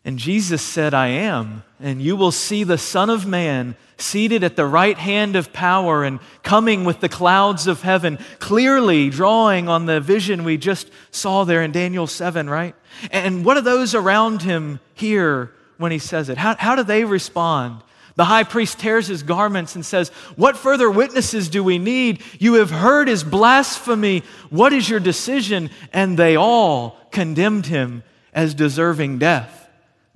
And 0.05 0.19
Jesus 0.19 0.63
said, 0.63 0.95
I 0.95 1.09
am. 1.09 1.63
And 1.79 2.01
you 2.01 2.17
will 2.17 2.33
see 2.33 2.65
the 2.65 2.79
Son 2.79 3.11
of 3.11 3.27
Man 3.27 3.77
seated 3.99 4.43
at 4.43 4.57
the 4.57 4.65
right 4.65 4.97
hand 4.97 5.37
of 5.37 5.53
power 5.53 6.05
and 6.05 6.21
coming 6.43 6.85
with 6.85 7.01
the 7.01 7.09
clouds 7.09 7.67
of 7.67 7.83
heaven, 7.83 8.19
clearly 8.39 9.11
drawing 9.11 9.69
on 9.69 9.85
the 9.85 10.01
vision 10.01 10.45
we 10.45 10.57
just 10.57 10.91
saw 11.11 11.45
there 11.45 11.63
in 11.63 11.71
Daniel 11.71 12.07
7, 12.07 12.49
right? 12.49 12.75
And 13.11 13.45
what 13.45 13.55
do 13.55 13.61
those 13.61 13.95
around 13.95 14.43
him 14.43 14.81
hear 14.95 15.53
when 15.77 15.93
he 15.93 15.99
says 15.99 16.31
it? 16.31 16.39
How, 16.39 16.57
how 16.57 16.77
do 16.77 16.83
they 16.83 17.05
respond? 17.05 17.83
The 18.17 18.25
high 18.25 18.45
priest 18.45 18.79
tears 18.79 19.07
his 19.07 19.23
garments 19.23 19.75
and 19.75 19.85
says, 19.85 20.09
What 20.37 20.57
further 20.57 20.91
witnesses 20.91 21.49
do 21.49 21.63
we 21.63 21.79
need? 21.79 22.23
You 22.39 22.55
have 22.55 22.71
heard 22.71 23.07
his 23.09 23.23
blasphemy. 23.23 24.25
What 24.51 24.73
is 24.73 24.89
your 24.89 25.01
decision? 25.01 25.71
And 25.93 26.19
they 26.19 26.37
all 26.37 26.99
condemned 27.13 27.67
him 27.67 28.03
as 28.33 28.55
deserving 28.55 29.19
death. 29.19 29.60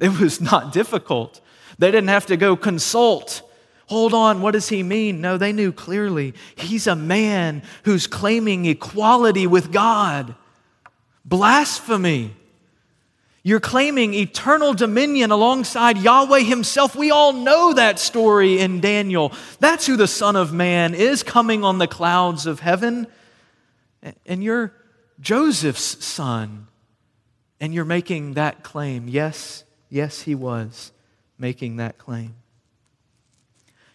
It 0.04 0.20
was 0.20 0.38
not 0.38 0.70
difficult. 0.70 1.40
They 1.78 1.90
didn't 1.90 2.08
have 2.08 2.26
to 2.26 2.36
go 2.36 2.56
consult. 2.56 3.40
Hold 3.86 4.12
on, 4.12 4.42
what 4.42 4.50
does 4.50 4.68
he 4.68 4.82
mean? 4.82 5.22
No, 5.22 5.38
they 5.38 5.50
knew 5.50 5.72
clearly. 5.72 6.34
He's 6.56 6.86
a 6.86 6.94
man 6.94 7.62
who's 7.84 8.06
claiming 8.06 8.66
equality 8.66 9.46
with 9.46 9.72
God. 9.72 10.34
Blasphemy. 11.24 12.36
You're 13.42 13.60
claiming 13.60 14.12
eternal 14.12 14.74
dominion 14.74 15.30
alongside 15.30 15.96
Yahweh 15.96 16.40
Himself. 16.40 16.94
We 16.94 17.10
all 17.10 17.32
know 17.32 17.72
that 17.72 17.98
story 17.98 18.58
in 18.58 18.82
Daniel. 18.82 19.32
That's 19.58 19.86
who 19.86 19.96
the 19.96 20.06
Son 20.06 20.36
of 20.36 20.52
Man 20.52 20.92
is 20.94 21.22
coming 21.22 21.64
on 21.64 21.78
the 21.78 21.86
clouds 21.86 22.44
of 22.44 22.60
heaven. 22.60 23.06
And 24.26 24.44
you're 24.44 24.74
Joseph's 25.18 26.04
son. 26.04 26.66
And 27.58 27.72
you're 27.72 27.86
making 27.86 28.34
that 28.34 28.62
claim. 28.62 29.08
Yes, 29.08 29.64
Yes, 29.88 30.22
he 30.22 30.34
was 30.34 30.92
making 31.38 31.76
that 31.76 31.98
claim. 31.98 32.34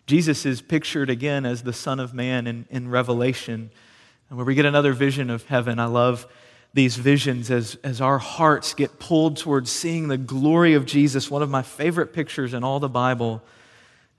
Jesus 0.06 0.46
is 0.46 0.62
pictured 0.62 1.10
again 1.10 1.46
as 1.46 1.64
the 1.64 1.74
Son 1.74 2.00
of 2.00 2.14
Man 2.14 2.48
in, 2.48 2.66
in 2.70 2.90
Revelation, 2.90 3.70
where 4.30 4.46
we 4.46 4.56
get 4.56 4.66
another 4.66 4.94
vision 4.94 5.30
of 5.30 5.46
heaven. 5.46 5.80
I 5.80 5.86
love 5.86 6.28
these 6.74 6.96
visions 6.96 7.50
as, 7.50 7.78
as 7.84 8.00
our 8.02 8.18
hearts 8.18 8.74
get 8.74 9.00
pulled 9.00 9.38
towards 9.38 9.72
seeing 9.72 10.08
the 10.08 10.18
glory 10.18 10.74
of 10.74 10.86
Jesus. 10.86 11.30
One 11.30 11.42
of 11.42 11.50
my 11.50 11.62
favorite 11.62 12.14
pictures 12.14 12.54
in 12.54 12.64
all 12.64 12.80
the 12.80 12.90
Bible 12.90 13.42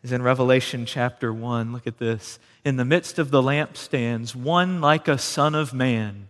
is 0.02 0.12
in 0.12 0.22
Revelation 0.22 0.86
chapter 0.86 1.32
1. 1.32 1.72
Look 1.72 1.86
at 1.86 1.98
this. 1.98 2.38
In 2.64 2.76
the 2.76 2.84
midst 2.84 3.18
of 3.18 3.30
the 3.30 3.42
lampstands, 3.42 4.34
one 4.34 4.80
like 4.80 5.08
a 5.08 5.18
son 5.18 5.54
of 5.54 5.72
man, 5.72 6.28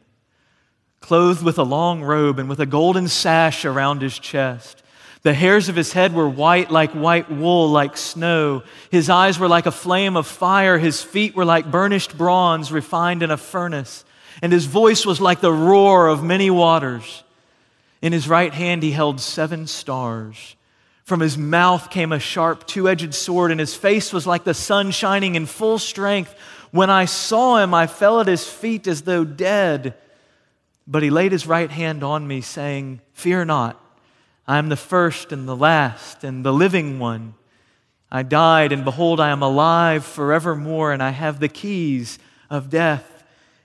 clothed 1.01 1.43
with 1.43 1.59
a 1.59 1.63
long 1.63 2.03
robe 2.03 2.39
and 2.39 2.49
with 2.49 2.61
a 2.61 2.67
golden 2.67 3.09
sash 3.09 3.65
around 3.65 4.03
his 4.03 4.19
chest. 4.19 4.83
The 5.23 5.35
hairs 5.35 5.69
of 5.69 5.77
his 5.77 5.93
head 5.93 6.15
were 6.15 6.29
white 6.29 6.71
like 6.71 6.93
white 6.93 7.31
wool, 7.31 7.69
like 7.69 7.97
snow. 7.97 8.63
His 8.91 9.11
eyes 9.11 9.39
were 9.39 9.49
like 9.49 9.67
a 9.67 9.73
flame 9.73 10.17
of 10.17 10.27
fire. 10.27 10.79
His 10.79 11.03
feet 11.03 11.35
were 11.35 11.45
like 11.45 11.71
burnished 11.71 12.17
bronze 12.17 12.73
refined 12.73 13.23
in 13.23 13.31
a 13.31 13.37
furnace. 13.37 14.05
And 14.41 14.53
his 14.53 14.65
voice 14.65 15.05
was 15.05 15.21
like 15.21 15.41
the 15.41 15.53
roar 15.53 16.07
of 16.07 16.23
many 16.23 16.51
waters. 16.51 17.23
In 18.01 18.15
his 18.15 18.29
right 18.29 18.53
hand 18.53 18.83
he 18.83 18.93
held 18.93 19.21
seven 19.21 19.67
stars. 19.67 20.57
From 21.05 21.21
his 21.21 21.37
mouth 21.37 21.91
came 21.91 22.13
a 22.13 22.21
sharp 22.21 22.67
two 22.67 22.89
edged 22.89 23.15
sword, 23.15 23.51
and 23.51 23.61
his 23.61 23.75
face 23.75 24.13
was 24.13 24.27
like 24.27 24.45
the 24.45 24.55
sun 24.55 24.91
shining 24.91 25.35
in 25.35 25.45
full 25.45 25.79
strength. 25.79 26.35
When 26.71 26.89
I 26.89 27.05
saw 27.05 27.59
him, 27.59 27.75
I 27.75 27.89
fell 27.89 28.21
at 28.21 28.27
his 28.27 28.49
feet 28.49 28.87
as 28.87 29.03
though 29.03 29.25
dead. 29.25 29.95
But 30.87 31.03
he 31.03 31.11
laid 31.11 31.33
his 31.33 31.47
right 31.47 31.71
hand 31.71 32.03
on 32.03 32.27
me, 32.27 32.41
saying, 32.41 33.01
Fear 33.13 33.47
not. 33.47 33.80
I 34.51 34.59
am 34.59 34.69
the 34.69 34.75
first 34.75 35.31
and 35.31 35.47
the 35.47 35.55
last 35.55 36.25
and 36.25 36.45
the 36.45 36.53
living 36.53 36.99
one. 36.99 37.35
I 38.11 38.25
died, 38.25 38.73
and 38.73 38.85
behold, 38.85 39.21
I 39.21 39.29
am 39.29 39.45
alive 39.45 40.05
forevermore, 40.05 40.93
and 40.93 41.01
I 41.01 41.11
have 41.11 41.39
the 41.39 41.47
keys 41.47 42.19
of 42.51 42.69
death 42.69 43.23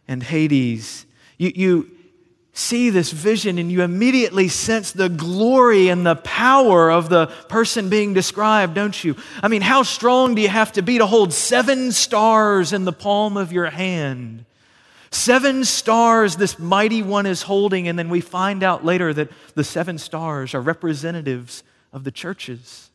and 0.08 0.22
Hades. 0.22 1.08
You, 1.40 1.52
you 1.56 1.92
see 2.54 2.92
this 2.92 3.12
vision, 3.12 3.58
and 3.58 3.72
you 3.72 3.82
immediately 3.82 4.48
sense 4.48 4.92
the 4.92 5.10
glory 5.10 5.90
and 5.90 6.06
the 6.06 6.18
power 6.18 6.92
of 6.92 7.10
the 7.10 7.34
person 7.50 7.90
being 7.90 8.14
described, 8.14 8.76
don't 8.76 9.04
you? 9.04 9.16
I 9.42 9.48
mean, 9.48 9.64
how 9.64 9.82
strong 9.82 10.36
do 10.36 10.42
you 10.44 10.50
have 10.50 10.74
to 10.74 10.84
be 10.84 11.00
to 11.00 11.08
hold 11.08 11.34
seven 11.34 11.94
stars 11.94 12.74
in 12.74 12.86
the 12.86 12.94
palm 12.94 13.38
of 13.38 13.52
your 13.52 13.72
hand? 13.72 14.46
Seven 15.16 15.64
stars 15.64 16.36
this 16.36 16.60
mighty 16.60 17.02
one 17.02 17.26
is 17.26 17.42
holding, 17.42 17.88
and 17.88 17.98
then 17.98 18.10
we 18.10 18.20
find 18.20 18.64
out 18.64 18.84
later 18.84 19.14
that 19.14 19.32
the 19.56 19.64
seven 19.64 19.98
stars 19.98 20.54
are 20.54 20.60
representatives 20.60 21.64
of 21.94 22.04
the 22.04 22.12
churches. 22.12 22.92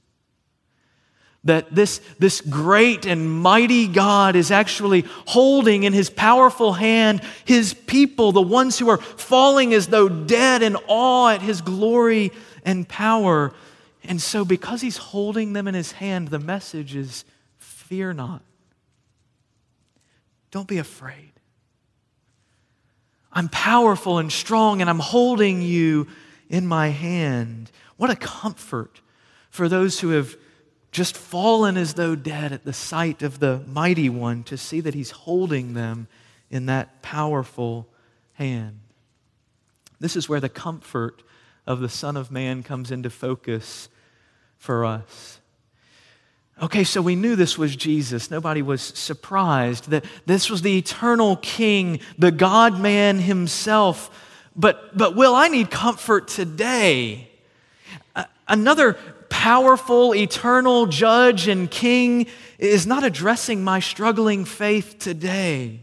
That 1.44 1.74
this, 1.74 2.02
this 2.18 2.42
great 2.42 3.06
and 3.06 3.40
mighty 3.40 3.88
God 3.88 4.36
is 4.36 4.50
actually 4.50 5.06
holding 5.28 5.84
in 5.84 5.94
his 5.94 6.10
powerful 6.10 6.74
hand 6.74 7.22
his 7.46 7.72
people, 7.72 8.32
the 8.32 8.42
ones 8.42 8.78
who 8.78 8.90
are 8.90 8.98
falling 8.98 9.72
as 9.72 9.86
though 9.86 10.10
dead 10.10 10.62
in 10.62 10.76
awe 10.88 11.30
at 11.30 11.40
his 11.40 11.62
glory 11.62 12.32
and 12.66 12.86
power. 12.86 13.54
And 14.04 14.20
so, 14.20 14.44
because 14.44 14.82
he's 14.82 14.98
holding 14.98 15.54
them 15.54 15.66
in 15.66 15.74
his 15.74 15.92
hand, 15.92 16.28
the 16.28 16.38
message 16.38 16.94
is 16.94 17.24
fear 17.56 18.12
not. 18.12 18.42
Don't 20.50 20.68
be 20.68 20.76
afraid. 20.76 21.29
I'm 23.32 23.48
powerful 23.48 24.18
and 24.18 24.30
strong, 24.30 24.80
and 24.80 24.90
I'm 24.90 24.98
holding 24.98 25.62
you 25.62 26.08
in 26.48 26.66
my 26.66 26.88
hand. 26.88 27.70
What 27.96 28.10
a 28.10 28.16
comfort 28.16 29.00
for 29.50 29.68
those 29.68 30.00
who 30.00 30.10
have 30.10 30.36
just 30.92 31.16
fallen 31.16 31.76
as 31.76 31.94
though 31.94 32.16
dead 32.16 32.52
at 32.52 32.64
the 32.64 32.72
sight 32.72 33.22
of 33.22 33.38
the 33.38 33.62
mighty 33.66 34.08
one 34.08 34.42
to 34.44 34.56
see 34.56 34.80
that 34.80 34.94
he's 34.94 35.10
holding 35.10 35.74
them 35.74 36.08
in 36.50 36.66
that 36.66 37.02
powerful 37.02 37.86
hand. 38.32 38.80
This 40.00 40.16
is 40.16 40.28
where 40.28 40.40
the 40.40 40.48
comfort 40.48 41.22
of 41.66 41.80
the 41.80 41.88
Son 41.88 42.16
of 42.16 42.30
Man 42.30 42.62
comes 42.62 42.90
into 42.90 43.10
focus 43.10 43.88
for 44.58 44.84
us. 44.84 45.39
Okay, 46.62 46.84
so 46.84 47.00
we 47.00 47.16
knew 47.16 47.36
this 47.36 47.56
was 47.56 47.74
Jesus. 47.74 48.30
Nobody 48.30 48.60
was 48.60 48.82
surprised 48.82 49.90
that 49.90 50.04
this 50.26 50.50
was 50.50 50.60
the 50.60 50.76
eternal 50.76 51.36
King, 51.36 52.00
the 52.18 52.30
God 52.30 52.78
man 52.78 53.18
himself. 53.18 54.10
But, 54.54 54.96
but 54.96 55.16
Will, 55.16 55.34
I 55.34 55.48
need 55.48 55.70
comfort 55.70 56.28
today. 56.28 57.30
Another 58.46 58.94
powerful, 59.30 60.14
eternal 60.14 60.86
judge 60.86 61.48
and 61.48 61.70
king 61.70 62.26
is 62.58 62.86
not 62.86 63.04
addressing 63.04 63.64
my 63.64 63.80
struggling 63.80 64.44
faith 64.44 64.98
today, 64.98 65.80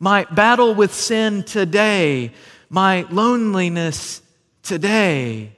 my 0.00 0.24
battle 0.24 0.74
with 0.74 0.92
sin 0.92 1.44
today, 1.44 2.32
my 2.68 3.02
loneliness 3.10 4.20
today. 4.62 5.55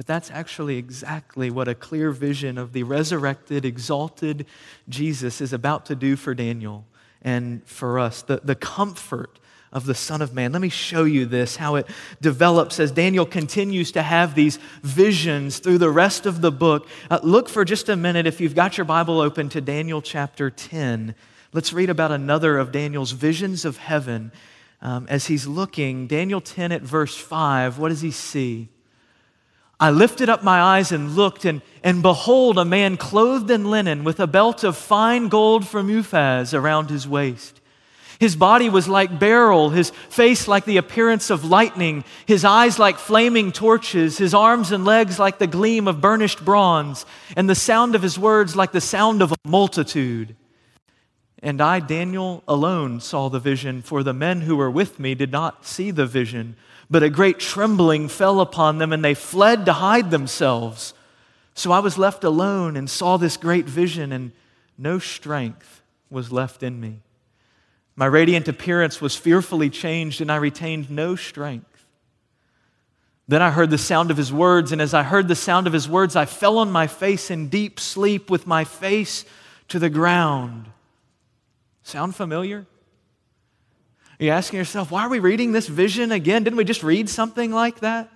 But 0.00 0.06
that's 0.06 0.30
actually 0.30 0.78
exactly 0.78 1.50
what 1.50 1.68
a 1.68 1.74
clear 1.74 2.10
vision 2.10 2.56
of 2.56 2.72
the 2.72 2.84
resurrected, 2.84 3.66
exalted 3.66 4.46
Jesus 4.88 5.42
is 5.42 5.52
about 5.52 5.84
to 5.84 5.94
do 5.94 6.16
for 6.16 6.34
Daniel 6.34 6.86
and 7.20 7.62
for 7.66 7.98
us. 7.98 8.22
The, 8.22 8.40
the 8.42 8.54
comfort 8.54 9.38
of 9.70 9.84
the 9.84 9.94
Son 9.94 10.22
of 10.22 10.32
Man. 10.32 10.52
Let 10.52 10.62
me 10.62 10.70
show 10.70 11.04
you 11.04 11.26
this, 11.26 11.56
how 11.56 11.74
it 11.74 11.86
develops 12.18 12.80
as 12.80 12.92
Daniel 12.92 13.26
continues 13.26 13.92
to 13.92 14.00
have 14.00 14.34
these 14.34 14.58
visions 14.80 15.58
through 15.58 15.76
the 15.76 15.90
rest 15.90 16.24
of 16.24 16.40
the 16.40 16.50
book. 16.50 16.88
Uh, 17.10 17.20
look 17.22 17.50
for 17.50 17.62
just 17.66 17.90
a 17.90 17.94
minute, 17.94 18.26
if 18.26 18.40
you've 18.40 18.54
got 18.54 18.78
your 18.78 18.86
Bible 18.86 19.20
open, 19.20 19.50
to 19.50 19.60
Daniel 19.60 20.00
chapter 20.00 20.48
10. 20.48 21.14
Let's 21.52 21.74
read 21.74 21.90
about 21.90 22.10
another 22.10 22.56
of 22.56 22.72
Daniel's 22.72 23.12
visions 23.12 23.66
of 23.66 23.76
heaven. 23.76 24.32
Um, 24.80 25.06
as 25.10 25.26
he's 25.26 25.46
looking, 25.46 26.06
Daniel 26.06 26.40
10 26.40 26.72
at 26.72 26.80
verse 26.80 27.18
5, 27.18 27.78
what 27.78 27.90
does 27.90 28.00
he 28.00 28.12
see? 28.12 28.70
I 29.80 29.88
lifted 29.88 30.28
up 30.28 30.42
my 30.42 30.60
eyes 30.60 30.92
and 30.92 31.16
looked, 31.16 31.46
and, 31.46 31.62
and 31.82 32.02
behold, 32.02 32.58
a 32.58 32.66
man 32.66 32.98
clothed 32.98 33.50
in 33.50 33.70
linen 33.70 34.04
with 34.04 34.20
a 34.20 34.26
belt 34.26 34.62
of 34.62 34.76
fine 34.76 35.28
gold 35.28 35.66
from 35.66 35.88
Uphaz 35.88 36.52
around 36.52 36.90
his 36.90 37.08
waist. 37.08 37.60
His 38.18 38.36
body 38.36 38.68
was 38.68 38.86
like 38.86 39.18
beryl, 39.18 39.70
his 39.70 39.88
face 40.10 40.46
like 40.46 40.66
the 40.66 40.76
appearance 40.76 41.30
of 41.30 41.46
lightning, 41.46 42.04
his 42.26 42.44
eyes 42.44 42.78
like 42.78 42.98
flaming 42.98 43.50
torches, 43.50 44.18
his 44.18 44.34
arms 44.34 44.70
and 44.70 44.84
legs 44.84 45.18
like 45.18 45.38
the 45.38 45.46
gleam 45.46 45.88
of 45.88 46.02
burnished 46.02 46.44
bronze, 46.44 47.06
and 47.34 47.48
the 47.48 47.54
sound 47.54 47.94
of 47.94 48.02
his 48.02 48.18
words 48.18 48.54
like 48.54 48.72
the 48.72 48.80
sound 48.82 49.22
of 49.22 49.32
a 49.32 49.48
multitude. 49.48 50.36
And 51.42 51.62
I, 51.62 51.80
Daniel, 51.80 52.44
alone 52.46 53.00
saw 53.00 53.30
the 53.30 53.38
vision, 53.38 53.80
for 53.80 54.02
the 54.02 54.12
men 54.12 54.42
who 54.42 54.56
were 54.56 54.70
with 54.70 55.00
me 55.00 55.14
did 55.14 55.32
not 55.32 55.64
see 55.64 55.90
the 55.90 56.04
vision 56.04 56.56
but 56.90 57.04
a 57.04 57.08
great 57.10 57.38
trembling 57.38 58.08
fell 58.08 58.40
upon 58.40 58.78
them, 58.78 58.92
and 58.92 59.04
they 59.04 59.14
fled 59.14 59.64
to 59.66 59.72
hide 59.74 60.10
themselves. 60.10 60.92
So 61.54 61.70
I 61.70 61.78
was 61.78 61.96
left 61.96 62.24
alone 62.24 62.76
and 62.76 62.90
saw 62.90 63.16
this 63.16 63.36
great 63.36 63.66
vision, 63.66 64.12
and 64.12 64.32
no 64.76 64.98
strength 64.98 65.82
was 66.10 66.32
left 66.32 66.62
in 66.62 66.80
me. 66.80 67.00
My 67.94 68.06
radiant 68.06 68.48
appearance 68.48 69.00
was 69.00 69.14
fearfully 69.14 69.70
changed, 69.70 70.20
and 70.20 70.32
I 70.32 70.36
retained 70.36 70.90
no 70.90 71.14
strength. 71.14 71.66
Then 73.28 73.42
I 73.42 73.50
heard 73.50 73.70
the 73.70 73.78
sound 73.78 74.10
of 74.10 74.16
his 74.16 74.32
words, 74.32 74.72
and 74.72 74.82
as 74.82 74.92
I 74.92 75.04
heard 75.04 75.28
the 75.28 75.36
sound 75.36 75.68
of 75.68 75.72
his 75.72 75.88
words, 75.88 76.16
I 76.16 76.24
fell 76.24 76.58
on 76.58 76.72
my 76.72 76.88
face 76.88 77.30
in 77.30 77.48
deep 77.48 77.78
sleep 77.78 78.28
with 78.28 78.46
my 78.46 78.64
face 78.64 79.24
to 79.68 79.78
the 79.78 79.90
ground. 79.90 80.66
Sound 81.84 82.16
familiar? 82.16 82.66
Are 84.20 84.24
you 84.24 84.30
asking 84.32 84.58
yourself, 84.58 84.90
why 84.90 85.06
are 85.06 85.08
we 85.08 85.18
reading 85.18 85.52
this 85.52 85.66
vision 85.66 86.12
again? 86.12 86.44
Didn't 86.44 86.58
we 86.58 86.64
just 86.64 86.82
read 86.82 87.08
something 87.08 87.52
like 87.52 87.80
that? 87.80 88.10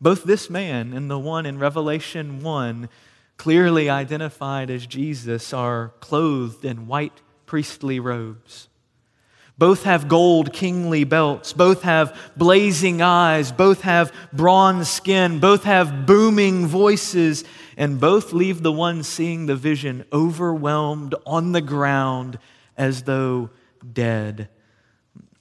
Both 0.00 0.22
this 0.22 0.48
man 0.48 0.92
and 0.92 1.10
the 1.10 1.18
one 1.18 1.46
in 1.46 1.58
Revelation 1.58 2.44
1, 2.44 2.88
clearly 3.38 3.90
identified 3.90 4.70
as 4.70 4.86
Jesus, 4.86 5.52
are 5.52 5.94
clothed 5.98 6.64
in 6.64 6.86
white 6.86 7.22
priestly 7.44 7.98
robes. 7.98 8.68
Both 9.58 9.82
have 9.82 10.06
gold 10.06 10.52
kingly 10.52 11.02
belts. 11.02 11.52
Both 11.52 11.82
have 11.82 12.16
blazing 12.36 13.02
eyes. 13.02 13.50
Both 13.50 13.80
have 13.80 14.12
bronze 14.32 14.88
skin. 14.88 15.40
Both 15.40 15.64
have 15.64 16.06
booming 16.06 16.68
voices. 16.68 17.42
And 17.76 17.98
both 17.98 18.32
leave 18.32 18.62
the 18.62 18.70
one 18.70 19.02
seeing 19.02 19.46
the 19.46 19.56
vision 19.56 20.04
overwhelmed 20.12 21.16
on 21.26 21.50
the 21.50 21.60
ground 21.60 22.38
as 22.76 23.02
though 23.02 23.50
dead. 23.92 24.48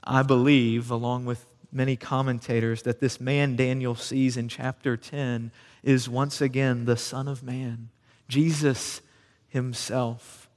I 0.04 0.22
believe, 0.22 0.92
along 0.92 1.26
with 1.26 1.46
many 1.72 1.96
commentators, 1.96 2.84
that 2.84 3.00
this 3.00 3.20
man 3.20 3.56
Daniel 3.56 3.96
sees 3.96 4.38
in 4.38 4.48
chapter 4.48 4.96
10 4.96 5.52
is 5.84 6.08
once 6.08 6.42
again 6.42 6.86
the 6.86 6.98
Son 6.98 7.28
of 7.28 7.44
Man, 7.44 7.90
Jesus 8.28 9.02
himself. 9.50 10.50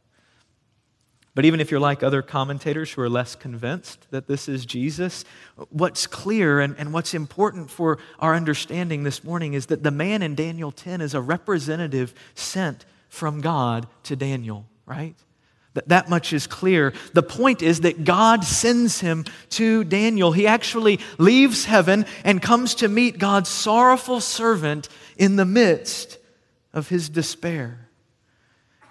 But 1.35 1.45
even 1.45 1.61
if 1.61 1.71
you're 1.71 1.79
like 1.79 2.03
other 2.03 2.21
commentators 2.21 2.91
who 2.91 3.03
are 3.03 3.09
less 3.09 3.37
convinced 3.37 4.11
that 4.11 4.27
this 4.27 4.49
is 4.49 4.67
Jesus, 4.67 5.25
what's 5.71 6.07
clear 6.07 6.59
and, 6.59 6.75
and 6.77 6.93
what's 6.93 7.15
important 7.15 7.71
for 7.71 7.99
our 8.19 8.35
understanding 8.35 9.05
this 9.05 9.23
morning 9.23 9.55
is 9.55 9.67
that 9.67 9.85
the 9.85 9.93
man 9.93 10.23
in 10.23 10.35
Daniel 10.35 10.73
10 10.73 11.01
is 11.01 11.15
a 11.15 11.21
representative 11.21 12.13
sent 12.35 12.85
from 13.09 13.41
God 13.41 13.87
to 14.03 14.17
Daniel, 14.17 14.67
right? 14.85 15.15
That 15.87 16.09
much 16.09 16.33
is 16.33 16.47
clear. 16.47 16.93
The 17.13 17.23
point 17.23 17.63
is 17.63 17.81
that 17.81 18.05
God 18.05 18.45
sends 18.45 19.01
him 19.01 19.25
to 19.51 19.85
Daniel. 19.85 20.33
He 20.33 20.47
actually 20.47 21.01
leaves 21.19 21.65
heaven 21.65 22.07
and 22.25 22.43
comes 22.43 22.75
to 22.77 22.89
meet 22.89 23.19
God's 23.19 23.49
sorrowful 23.49 24.21
servant 24.21 24.89
in 25.17 25.37
the 25.37 25.45
midst 25.45 26.19
of 26.73 26.89
his 26.89 27.09
despair. 27.09 27.89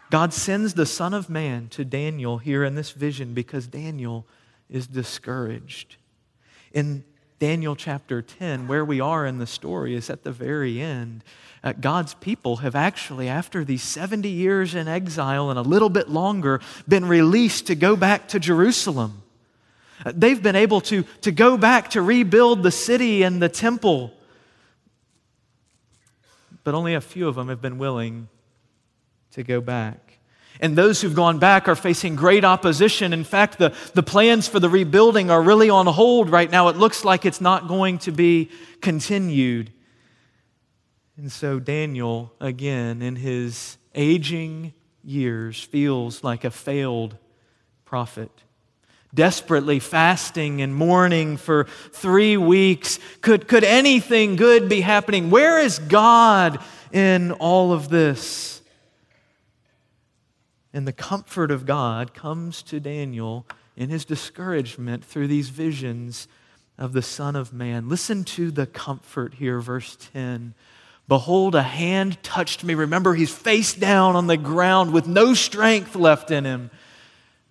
God 0.10 0.34
sends 0.34 0.74
the 0.74 0.86
Son 0.86 1.14
of 1.14 1.30
Man 1.30 1.68
to 1.70 1.84
Daniel 1.84 2.38
here 2.38 2.64
in 2.64 2.76
this 2.76 2.92
vision 2.92 3.34
because 3.34 3.68
Daniel 3.68 4.26
is 4.70 4.88
discouraged. 4.88 5.98
In 6.72 7.04
Daniel 7.40 7.76
chapter 7.76 8.22
10, 8.22 8.68
where 8.68 8.84
we 8.84 9.00
are 9.00 9.26
in 9.26 9.38
the 9.38 9.48
story, 9.48 9.96
is 9.96 10.10
at 10.10 10.24
the 10.24 10.32
very 10.32 10.82
end 10.82 11.24
uh, 11.64 11.74
God's 11.74 12.14
people 12.16 12.58
have 12.58 12.76
actually, 12.76 13.28
after 13.28 13.66
these 13.66 13.84
70 13.84 14.30
years 14.30 14.76
in 14.76 14.88
exile 14.88 15.50
and 15.50 15.60
a 15.60 15.64
little 15.64 15.90
bit 15.90 16.10
longer, 16.10 16.62
been 16.88 17.06
released 17.06 17.68
to 17.68 17.76
go 17.76 17.96
back 17.96 18.30
to 18.30 18.40
Jerusalem. 18.40 19.24
Uh, 20.06 20.14
they've 20.16 20.42
been 20.42 20.56
able 20.56 20.82
to, 20.82 21.04
to 21.22 21.32
go 21.32 21.58
back 21.58 21.90
to 21.92 22.02
rebuild 22.02 22.64
the 22.64 22.72
city 22.72 23.24
and 23.24 23.42
the 23.42 23.50
temple. 23.50 24.14
But 26.64 26.76
only 26.76 26.94
a 26.94 27.02
few 27.02 27.28
of 27.28 27.36
them 27.36 27.50
have 27.50 27.62
been 27.62 27.78
willing 27.78 28.30
to 29.32 29.44
go 29.44 29.60
back. 29.60 30.20
And 30.60 30.76
those 30.76 31.02
who've 31.02 31.16
gone 31.16 31.40
back 31.40 31.68
are 31.68 31.76
facing 31.76 32.16
great 32.16 32.44
opposition. 32.44 33.14
In 33.14 33.24
fact, 33.24 33.58
the, 33.58 33.74
the 33.94 34.04
plans 34.04 34.48
for 34.48 34.60
the 34.60 34.70
rebuilding 34.70 35.30
are 35.30 35.42
really 35.42 35.70
on 35.70 35.86
hold 35.86 36.30
right 36.30 36.50
now. 36.50 36.68
It 36.70 36.78
looks 36.78 37.06
like 37.06 37.26
it's 37.26 37.42
not 37.42 37.68
going 37.68 38.00
to 38.00 38.12
be 38.12 38.50
continued. 38.82 39.72
And 41.18 41.32
so 41.32 41.60
Daniel, 41.60 42.34
again, 42.40 43.02
in 43.02 43.16
his 43.16 43.78
aging 43.96 44.74
years, 45.04 45.62
feels 45.62 46.24
like 46.24 46.44
a 46.44 46.52
failed 46.52 47.18
prophet. 47.86 48.32
Desperately 49.14 49.80
fasting 49.80 50.62
and 50.62 50.76
mourning 50.76 51.38
for 51.38 51.66
three 51.92 52.38
weeks. 52.38 53.00
Could, 53.22 53.48
could 53.48 53.64
anything 53.64 54.36
good 54.36 54.70
be 54.70 54.82
happening? 54.82 55.30
Where 55.30 55.60
is 55.60 55.80
God 55.80 56.60
in 56.92 57.32
all 57.32 57.72
of 57.72 57.90
this? 57.90 58.57
And 60.74 60.88
the 60.88 60.94
comfort 60.94 61.52
of 61.52 61.66
God 61.66 62.14
comes 62.14 62.62
to 62.64 62.80
Daniel 62.80 63.46
in 63.76 63.90
his 63.90 64.06
discouragement 64.06 65.04
through 65.04 65.28
these 65.28 65.50
visions 65.50 66.28
of 66.78 66.94
the 66.94 67.02
Son 67.02 67.36
of 67.36 67.54
Man. 67.54 67.90
Listen 67.90 68.24
to 68.24 68.52
the 68.52 68.68
comfort 68.68 69.36
here, 69.36 69.60
verse 69.60 69.98
10. 70.14 70.54
Behold, 71.08 71.56
a 71.56 71.64
hand 71.64 72.22
touched 72.22 72.64
me. 72.64 72.74
Remember, 72.74 73.14
he's 73.14 73.34
face 73.34 73.74
down 73.74 74.16
on 74.16 74.28
the 74.28 74.38
ground 74.38 74.92
with 74.92 75.08
no 75.08 75.34
strength 75.34 75.96
left 75.96 76.32
in 76.32 76.44
him. 76.44 76.70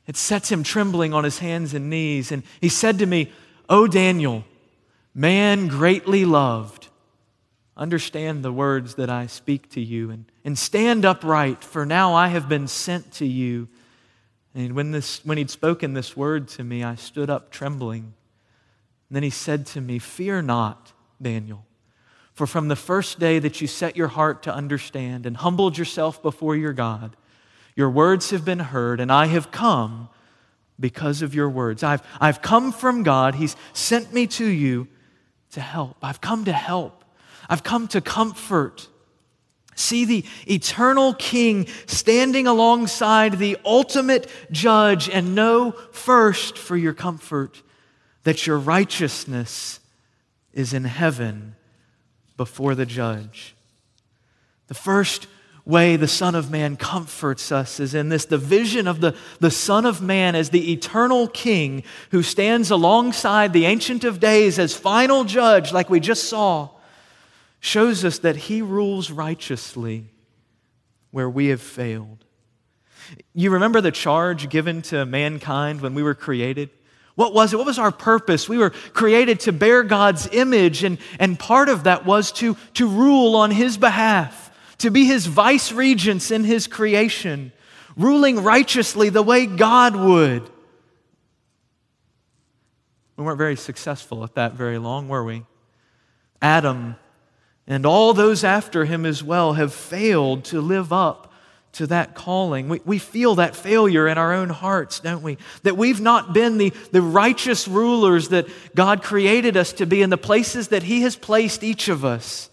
It 0.06 0.16
sets 0.16 0.52
him 0.52 0.62
trembling 0.62 1.14
on 1.14 1.24
his 1.24 1.38
hands 1.38 1.74
and 1.74 1.88
knees. 1.88 2.30
And 2.30 2.42
he 2.60 2.68
said 2.68 2.98
to 2.98 3.06
me, 3.06 3.32
O 3.68 3.86
Daniel, 3.86 4.44
man 5.14 5.68
greatly 5.68 6.24
loved, 6.24 6.88
understand 7.76 8.44
the 8.44 8.52
words 8.52 8.94
that 8.96 9.10
I 9.10 9.26
speak 9.26 9.70
to 9.70 9.80
you 9.80 10.10
and, 10.10 10.26
and 10.46 10.56
stand 10.56 11.04
upright, 11.04 11.64
for 11.64 11.84
now 11.84 12.14
I 12.14 12.28
have 12.28 12.48
been 12.48 12.68
sent 12.68 13.12
to 13.14 13.26
you. 13.26 13.66
And 14.54 14.76
when, 14.76 14.92
this, 14.92 15.22
when 15.24 15.38
he'd 15.38 15.50
spoken 15.50 15.92
this 15.92 16.16
word 16.16 16.46
to 16.50 16.62
me, 16.62 16.84
I 16.84 16.94
stood 16.94 17.28
up 17.28 17.50
trembling. 17.50 18.14
And 19.08 19.16
then 19.16 19.24
he 19.24 19.30
said 19.30 19.66
to 19.66 19.80
me, 19.80 19.98
Fear 19.98 20.42
not, 20.42 20.92
Daniel, 21.20 21.66
for 22.32 22.46
from 22.46 22.68
the 22.68 22.76
first 22.76 23.18
day 23.18 23.40
that 23.40 23.60
you 23.60 23.66
set 23.66 23.96
your 23.96 24.06
heart 24.06 24.44
to 24.44 24.54
understand 24.54 25.26
and 25.26 25.36
humbled 25.36 25.76
yourself 25.76 26.22
before 26.22 26.54
your 26.54 26.72
God, 26.72 27.16
your 27.74 27.90
words 27.90 28.30
have 28.30 28.44
been 28.44 28.60
heard, 28.60 29.00
and 29.00 29.10
I 29.10 29.26
have 29.26 29.50
come 29.50 30.08
because 30.78 31.22
of 31.22 31.34
your 31.34 31.50
words. 31.50 31.82
I've, 31.82 32.02
I've 32.20 32.40
come 32.40 32.70
from 32.70 33.02
God. 33.02 33.34
He's 33.34 33.56
sent 33.72 34.14
me 34.14 34.28
to 34.28 34.46
you 34.46 34.86
to 35.50 35.60
help. 35.60 35.96
I've 36.02 36.20
come 36.20 36.44
to 36.44 36.52
help. 36.52 37.04
I've 37.48 37.64
come 37.64 37.88
to 37.88 38.00
comfort. 38.00 38.88
See 39.76 40.06
the 40.06 40.24
eternal 40.50 41.14
King 41.14 41.66
standing 41.86 42.46
alongside 42.46 43.38
the 43.38 43.58
ultimate 43.64 44.28
judge, 44.50 45.08
and 45.08 45.34
know 45.34 45.72
first 45.92 46.58
for 46.58 46.76
your 46.76 46.94
comfort 46.94 47.62
that 48.24 48.46
your 48.46 48.58
righteousness 48.58 49.78
is 50.54 50.72
in 50.72 50.84
heaven 50.84 51.54
before 52.38 52.74
the 52.74 52.86
judge. 52.86 53.54
The 54.68 54.74
first 54.74 55.28
way 55.66 55.96
the 55.96 56.08
Son 56.08 56.34
of 56.34 56.50
Man 56.50 56.76
comforts 56.76 57.52
us 57.52 57.78
is 57.78 57.94
in 57.94 58.08
this 58.08 58.24
the 58.24 58.38
vision 58.38 58.88
of 58.88 59.00
the, 59.00 59.14
the 59.40 59.50
Son 59.50 59.84
of 59.84 60.00
Man 60.00 60.34
as 60.34 60.50
the 60.50 60.72
eternal 60.72 61.28
King 61.28 61.82
who 62.12 62.22
stands 62.22 62.70
alongside 62.70 63.52
the 63.52 63.66
Ancient 63.66 64.04
of 64.04 64.20
Days 64.20 64.58
as 64.58 64.74
final 64.74 65.24
judge, 65.24 65.72
like 65.72 65.90
we 65.90 66.00
just 66.00 66.24
saw 66.24 66.70
shows 67.66 68.04
us 68.04 68.20
that 68.20 68.36
he 68.36 68.62
rules 68.62 69.10
righteously 69.10 70.06
where 71.10 71.28
we 71.28 71.48
have 71.48 71.60
failed. 71.60 72.24
You 73.34 73.50
remember 73.50 73.80
the 73.80 73.90
charge 73.90 74.48
given 74.48 74.82
to 74.82 75.04
mankind 75.04 75.80
when 75.80 75.94
we 75.94 76.02
were 76.02 76.14
created? 76.14 76.70
What 77.16 77.34
was 77.34 77.52
it? 77.52 77.56
What 77.56 77.66
was 77.66 77.78
our 77.78 77.90
purpose? 77.90 78.48
We 78.48 78.58
were 78.58 78.70
created 78.70 79.40
to 79.40 79.52
bear 79.52 79.82
God's 79.82 80.28
image, 80.28 80.84
and, 80.84 80.98
and 81.18 81.38
part 81.38 81.68
of 81.68 81.84
that 81.84 82.06
was 82.06 82.30
to, 82.32 82.56
to 82.74 82.88
rule 82.88 83.34
on 83.34 83.50
His 83.50 83.76
behalf, 83.76 84.50
to 84.78 84.90
be 84.90 85.04
His 85.04 85.26
vice 85.26 85.72
regents 85.72 86.30
in 86.30 86.44
His 86.44 86.66
creation, 86.66 87.52
ruling 87.96 88.42
righteously 88.42 89.08
the 89.08 89.22
way 89.22 89.46
God 89.46 89.96
would. 89.96 90.48
We 93.16 93.24
weren't 93.24 93.38
very 93.38 93.56
successful 93.56 94.22
at 94.24 94.34
that 94.34 94.52
very 94.52 94.78
long, 94.78 95.08
were 95.08 95.24
we? 95.24 95.44
Adam 96.42 96.96
and 97.66 97.84
all 97.84 98.14
those 98.14 98.44
after 98.44 98.84
him 98.84 99.04
as 99.04 99.22
well 99.22 99.54
have 99.54 99.74
failed 99.74 100.44
to 100.46 100.60
live 100.60 100.92
up 100.92 101.32
to 101.72 101.86
that 101.88 102.14
calling. 102.14 102.68
We, 102.68 102.80
we 102.86 102.98
feel 102.98 103.34
that 103.34 103.54
failure 103.54 104.08
in 104.08 104.16
our 104.16 104.32
own 104.32 104.48
hearts, 104.48 105.00
don't 105.00 105.22
we? 105.22 105.36
That 105.62 105.76
we've 105.76 106.00
not 106.00 106.32
been 106.32 106.56
the, 106.56 106.70
the 106.90 107.02
righteous 107.02 107.68
rulers 107.68 108.28
that 108.28 108.48
God 108.74 109.02
created 109.02 109.56
us 109.56 109.74
to 109.74 109.86
be 109.86 110.00
in 110.00 110.08
the 110.08 110.16
places 110.16 110.68
that 110.68 110.84
He 110.84 111.02
has 111.02 111.16
placed 111.16 111.62
each 111.62 111.88
of 111.88 112.04
us. 112.04 112.48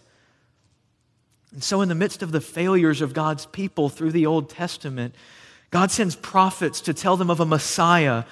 And 1.54 1.64
so, 1.64 1.82
in 1.82 1.90
the 1.90 1.96
midst 1.96 2.22
of 2.22 2.32
the 2.32 2.42
failures 2.42 3.02
of 3.02 3.14
God's 3.14 3.46
people 3.46 3.88
through 3.88 4.12
the 4.12 4.26
Old 4.26 4.50
Testament, 4.50 5.16
God 5.70 5.90
sends 5.90 6.16
prophets 6.16 6.82
to 6.82 6.94
tell 6.94 7.16
them 7.16 7.30
of 7.30 7.40
a 7.40 7.46
Messiah, 7.46 8.26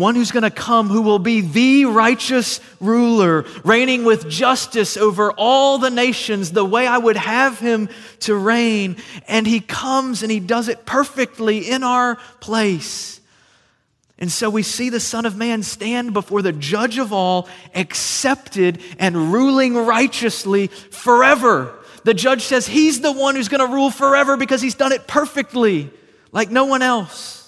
one 0.00 0.16
who's 0.16 0.32
going 0.32 0.42
to 0.42 0.50
come 0.50 0.88
who 0.88 1.02
will 1.02 1.20
be 1.20 1.40
the 1.42 1.84
righteous 1.84 2.60
ruler, 2.80 3.44
reigning 3.62 4.04
with 4.04 4.28
justice 4.28 4.96
over 4.96 5.30
all 5.32 5.78
the 5.78 5.90
nations, 5.90 6.50
the 6.50 6.64
way 6.64 6.86
I 6.86 6.98
would 6.98 7.16
have 7.16 7.60
him 7.60 7.88
to 8.20 8.34
reign. 8.34 8.96
And 9.28 9.46
he 9.46 9.60
comes 9.60 10.22
and 10.24 10.32
he 10.32 10.40
does 10.40 10.66
it 10.66 10.84
perfectly 10.84 11.70
in 11.70 11.84
our 11.84 12.16
place. 12.40 13.20
And 14.18 14.30
so 14.30 14.50
we 14.50 14.62
see 14.62 14.90
the 14.90 15.00
Son 15.00 15.24
of 15.24 15.36
Man 15.36 15.62
stand 15.62 16.12
before 16.12 16.42
the 16.42 16.52
judge 16.52 16.98
of 16.98 17.12
all, 17.12 17.48
accepted 17.74 18.82
and 18.98 19.32
ruling 19.32 19.74
righteously 19.74 20.66
forever. 20.66 21.74
The 22.04 22.14
judge 22.14 22.42
says 22.42 22.66
he's 22.66 23.00
the 23.00 23.12
one 23.12 23.34
who's 23.34 23.48
going 23.48 23.66
to 23.66 23.72
rule 23.72 23.90
forever 23.90 24.36
because 24.36 24.60
he's 24.60 24.74
done 24.74 24.92
it 24.92 25.06
perfectly, 25.06 25.90
like 26.32 26.50
no 26.50 26.66
one 26.66 26.82
else. 26.82 27.39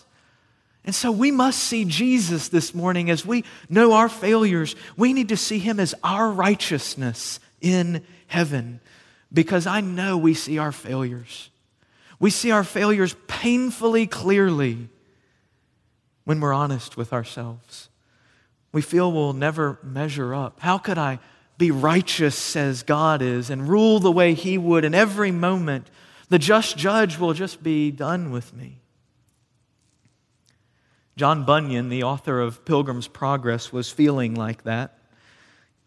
And 0.85 0.95
so 0.95 1.13
we 1.13 1.31
must 1.31 1.61
see 1.61 1.85
Jesus 1.85 2.49
this 2.49 2.75
morning 2.75 3.09
as 3.09 3.25
we 3.25 3.45
know 3.69 3.93
our 3.93 4.09
failures. 4.09 4.75
We 4.97 5.13
need 5.13 5.29
to 5.29 5.37
see 5.37 5.59
him 5.59 5.79
as 5.79 5.95
our 6.03 6.31
righteousness 6.31 7.39
in 7.61 8.05
heaven 8.27 8.81
because 9.33 9.67
I 9.67 9.81
know 9.81 10.19
we 10.19 10.35
see 10.35 10.59
our 10.59 10.73
failures. 10.73 11.51
We 12.19 12.31
see 12.31 12.51
our 12.51 12.65
failures 12.65 13.15
painfully 13.29 14.07
clearly 14.07 14.89
when 16.25 16.41
we're 16.41 16.53
honest 16.53 16.97
with 16.97 17.13
ourselves. 17.13 17.89
We 18.73 18.83
feel 18.83 19.13
we'll 19.13 19.33
never 19.33 19.79
measure 19.83 20.35
up. 20.35 20.61
How 20.61 20.79
could 20.79 20.99
I 20.99 21.21
be 21.59 21.71
righteous 21.71 22.57
as 22.57 22.83
God 22.83 23.23
is 23.23 23.51
and 23.51 23.69
rule 23.69 24.01
the 24.01 24.11
way 24.11 24.35
He 24.35 24.59
would 24.59 24.85
in 24.85 24.95
every 24.95 25.31
moment? 25.31 25.89
The 26.29 26.39
just 26.39 26.77
judge 26.77 27.19
will 27.19 27.35
just 27.35 27.63
be 27.63 27.91
done 27.91 28.31
with 28.31 28.55
me. 28.55 28.82
John 31.17 31.45
Bunyan, 31.45 31.89
the 31.89 32.03
author 32.05 32.41
of 32.41 32.65
Pilgrim's 32.65 33.09
Progress, 33.09 33.73
was 33.73 33.91
feeling 33.91 34.35
like 34.35 34.65
that, 34.65 34.99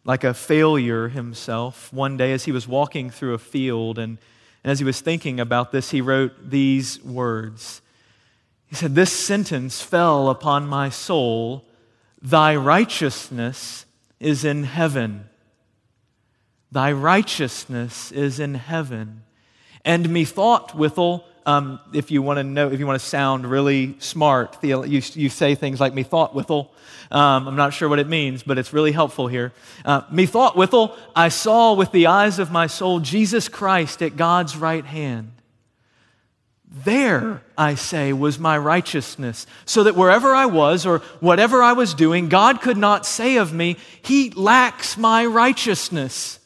like 0.04 0.24
a 0.24 0.34
failure 0.34 1.08
himself. 1.08 1.92
One 1.92 2.16
day, 2.16 2.32
as 2.32 2.46
he 2.46 2.52
was 2.52 2.68
walking 2.68 3.10
through 3.10 3.34
a 3.34 3.40
field, 3.40 3.98
and, 3.98 4.20
and 4.64 4.72
as 4.72 4.80
he 4.80 4.86
was 4.86 5.02
thinking 5.02 5.40
about 5.40 5.72
this, 5.72 5.90
he 5.92 6.02
wrote 6.02 6.52
these 6.52 7.04
words. 7.04 7.82
He 8.68 8.76
said, 8.76 8.94
This 8.94 9.12
sentence 9.12 9.82
fell 9.82 10.30
upon 10.30 10.68
my 10.68 10.90
soul 10.90 11.66
Thy 12.22 12.56
righteousness 12.56 13.86
is 14.20 14.44
in 14.44 14.64
heaven. 14.64 15.30
Thy 16.72 16.92
righteousness 16.92 18.12
is 18.12 18.40
in 18.40 18.56
heaven. 18.56 19.24
And 19.84 20.10
methought 20.10 20.74
withal, 20.74 21.28
um, 21.46 21.80
if 21.94 22.10
you 22.10 22.22
want 22.22 22.38
to 22.38 22.44
know, 22.44 22.72
if 22.72 22.80
you 22.80 22.88
want 22.88 23.00
to 23.00 23.06
sound 23.06 23.46
really 23.46 23.96
smart, 24.00 24.58
you, 24.64 24.80
you 24.88 25.30
say 25.30 25.56
things 25.56 25.80
like 25.80 25.94
"methought 25.94 26.34
withal." 26.34 26.72
Um, 27.12 27.48
I'm 27.48 27.56
not 27.56 27.74
sure 27.74 27.88
what 27.88 28.00
it 28.00 28.08
means, 28.08 28.42
but 28.42 28.58
it's 28.58 28.74
really 28.74 28.92
helpful 28.92 29.28
here. 29.28 29.54
Uh, 29.84 30.02
methought 30.10 30.58
withal, 30.58 30.98
I 31.16 31.30
saw 31.30 31.74
with 31.74 31.92
the 31.92 32.08
eyes 32.08 32.40
of 32.40 32.52
my 32.52 32.66
soul 32.66 33.00
Jesus 33.00 33.48
Christ 33.48 34.02
at 34.02 34.18
God's 34.18 34.58
right 34.58 34.86
hand. 34.86 35.32
There, 36.84 37.42
I 37.58 37.76
say, 37.76 38.12
was 38.12 38.40
my 38.40 38.58
righteousness, 38.58 39.46
so 39.66 39.84
that 39.84 39.96
wherever 39.96 40.34
I 40.34 40.48
was 40.48 40.86
or 40.86 41.00
whatever 41.20 41.62
I 41.62 41.74
was 41.74 41.94
doing, 41.94 42.28
God 42.28 42.60
could 42.60 42.76
not 42.76 43.06
say 43.06 43.38
of 43.38 43.54
me, 43.54 43.78
He 44.02 44.32
lacks 44.32 44.98
my 44.98 45.26
righteousness. 45.26 46.40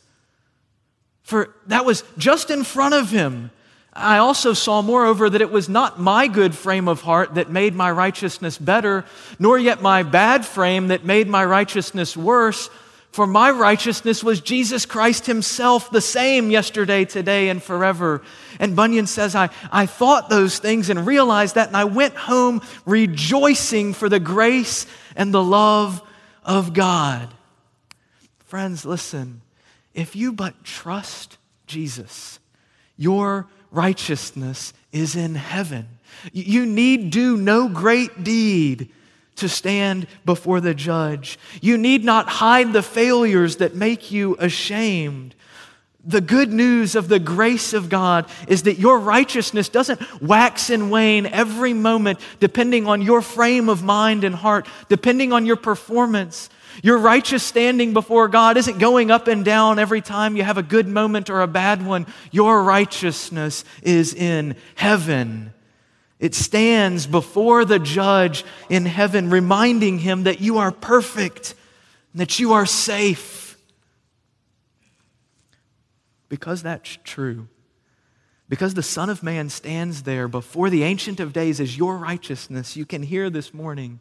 For 1.24 1.56
that 1.68 1.86
was 1.86 2.04
just 2.18 2.52
in 2.52 2.64
front 2.64 2.96
of 2.96 3.10
Him. 3.12 3.52
I 3.94 4.20
also 4.20 4.54
saw, 4.54 4.82
moreover, 4.82 5.30
that 5.30 5.42
it 5.42 5.52
was 5.52 5.68
not 5.68 6.00
my 6.00 6.28
good 6.28 6.56
frame 6.56 6.88
of 6.88 7.02
heart 7.02 7.36
that 7.36 7.50
made 7.50 7.74
my 7.74 7.92
righteousness 7.92 8.58
better, 8.58 9.04
nor 9.40 9.58
yet 9.58 9.82
my 9.82 10.04
bad 10.04 10.46
frame 10.46 10.90
that 10.90 11.04
made 11.04 11.28
my 11.28 11.44
righteousness 11.44 12.16
worse. 12.16 12.70
For 13.12 13.26
my 13.26 13.50
righteousness 13.50 14.24
was 14.24 14.40
Jesus 14.40 14.86
Christ 14.86 15.26
Himself, 15.26 15.90
the 15.90 16.02
same 16.02 16.52
yesterday, 16.52 17.06
today, 17.06 17.50
and 17.50 17.62
forever. 17.62 18.22
And 18.60 18.76
Bunyan 18.76 19.08
says, 19.08 19.36
I, 19.36 19.50
I 19.72 19.88
thought 19.88 20.30
those 20.30 20.60
things 20.60 20.92
and 20.92 21.08
realized 21.08 21.56
that, 21.56 21.70
and 21.70 21.78
I 21.78 21.86
went 21.86 22.16
home 22.16 22.62
rejoicing 22.86 23.94
for 23.94 24.10
the 24.10 24.20
grace 24.20 24.86
and 25.16 25.34
the 25.34 25.44
love 25.44 26.04
of 26.44 26.74
God. 26.74 27.34
Friends, 28.46 28.86
listen, 28.86 29.42
if 29.96 30.16
you 30.16 30.32
but 30.32 30.64
trust 30.64 31.38
Jesus, 31.66 32.40
your 32.96 33.48
righteousness 33.72 34.74
is 34.92 35.16
in 35.16 35.36
heaven. 35.36 35.88
You 36.34 36.66
need 36.66 37.12
do 37.12 37.38
no 37.38 37.70
great 37.70 38.24
deed 38.24 38.90
to 39.38 39.50
stand 39.50 40.08
before 40.26 40.62
the 40.62 40.74
judge. 40.74 41.40
You 41.62 41.78
need 41.78 42.04
not 42.04 42.28
hide 42.28 42.74
the 42.74 42.82
failures 42.82 43.58
that 43.58 43.76
make 43.76 44.12
you 44.12 44.36
ashamed. 44.40 45.36
The 46.06 46.22
good 46.22 46.52
news 46.52 46.96
of 46.96 47.10
the 47.10 47.20
grace 47.20 47.74
of 47.74 47.90
God 47.90 48.26
is 48.48 48.64
that 48.64 48.80
your 48.80 49.00
righteousness 49.00 49.70
doesn't 49.70 50.22
wax 50.22 50.70
and 50.70 50.90
wane 50.90 51.26
every 51.26 51.74
moment 51.74 52.20
depending 52.40 52.88
on 52.88 53.02
your 53.02 53.22
frame 53.22 53.70
of 53.70 53.84
mind 53.84 54.24
and 54.24 54.34
heart, 54.34 54.68
depending 54.88 55.34
on 55.34 55.46
your 55.46 55.58
performance. 55.58 56.50
Your 56.84 56.98
righteous 56.98 57.44
standing 57.44 57.94
before 57.94 58.28
God 58.28 58.58
isn't 58.58 58.80
going 58.80 59.12
up 59.12 59.28
and 59.28 59.44
down 59.44 59.80
every 59.80 60.02
time 60.02 60.36
you 60.36 60.44
have 60.44 60.58
a 60.58 60.64
good 60.64 60.88
moment 60.88 61.30
or 61.30 61.42
a 61.42 61.48
bad 61.48 61.86
one. 61.86 62.08
Your 62.32 62.64
righteousness 62.64 63.66
is 63.84 64.14
in 64.14 64.56
heaven. 64.76 65.54
It 66.20 66.36
stands 66.36 67.08
before 67.08 67.64
the 67.66 67.80
judge 67.80 68.44
in 68.70 68.86
heaven, 68.86 69.30
reminding 69.30 70.00
him 70.00 70.24
that 70.24 70.42
you 70.42 70.58
are 70.58 70.72
perfect, 70.72 71.56
that 72.14 72.40
you 72.40 72.54
are 72.54 72.66
safe. 72.66 73.58
Because 76.28 76.62
that's 76.62 76.98
true, 77.04 77.48
because 78.48 78.74
the 78.74 78.84
Son 78.84 79.10
of 79.10 79.24
Man 79.24 79.50
stands 79.50 80.04
there 80.04 80.28
before 80.28 80.70
the 80.70 80.84
Ancient 80.84 81.20
of 81.20 81.34
Days 81.34 81.60
as 81.60 81.78
your 81.78 81.98
righteousness, 81.98 82.76
you 82.76 82.86
can 82.86 83.02
hear 83.02 83.30
this 83.30 83.54
morning 83.54 84.00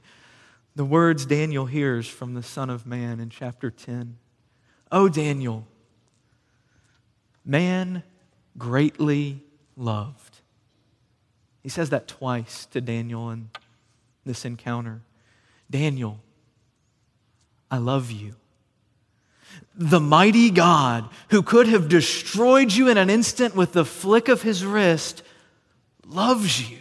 the 0.74 0.84
words 0.84 1.26
Daniel 1.26 1.66
hears 1.66 2.06
from 2.06 2.34
the 2.34 2.42
Son 2.42 2.70
of 2.70 2.86
Man 2.86 3.20
in 3.20 3.30
chapter 3.30 3.70
10. 3.70 4.16
Oh, 4.90 5.08
Daniel, 5.08 5.66
man 7.44 8.02
greatly 8.56 9.42
loved. 9.76 10.38
He 11.62 11.68
says 11.68 11.90
that 11.90 12.08
twice 12.08 12.66
to 12.66 12.80
Daniel 12.80 13.30
in 13.30 13.50
this 14.24 14.44
encounter. 14.44 15.02
Daniel, 15.70 16.20
I 17.70 17.78
love 17.78 18.10
you. 18.10 18.36
The 19.74 20.00
mighty 20.00 20.50
God 20.50 21.08
who 21.30 21.42
could 21.42 21.66
have 21.68 21.88
destroyed 21.88 22.72
you 22.72 22.88
in 22.88 22.96
an 22.96 23.10
instant 23.10 23.54
with 23.54 23.72
the 23.72 23.84
flick 23.84 24.28
of 24.28 24.42
his 24.42 24.64
wrist 24.64 25.22
loves 26.06 26.70
you. 26.70 26.78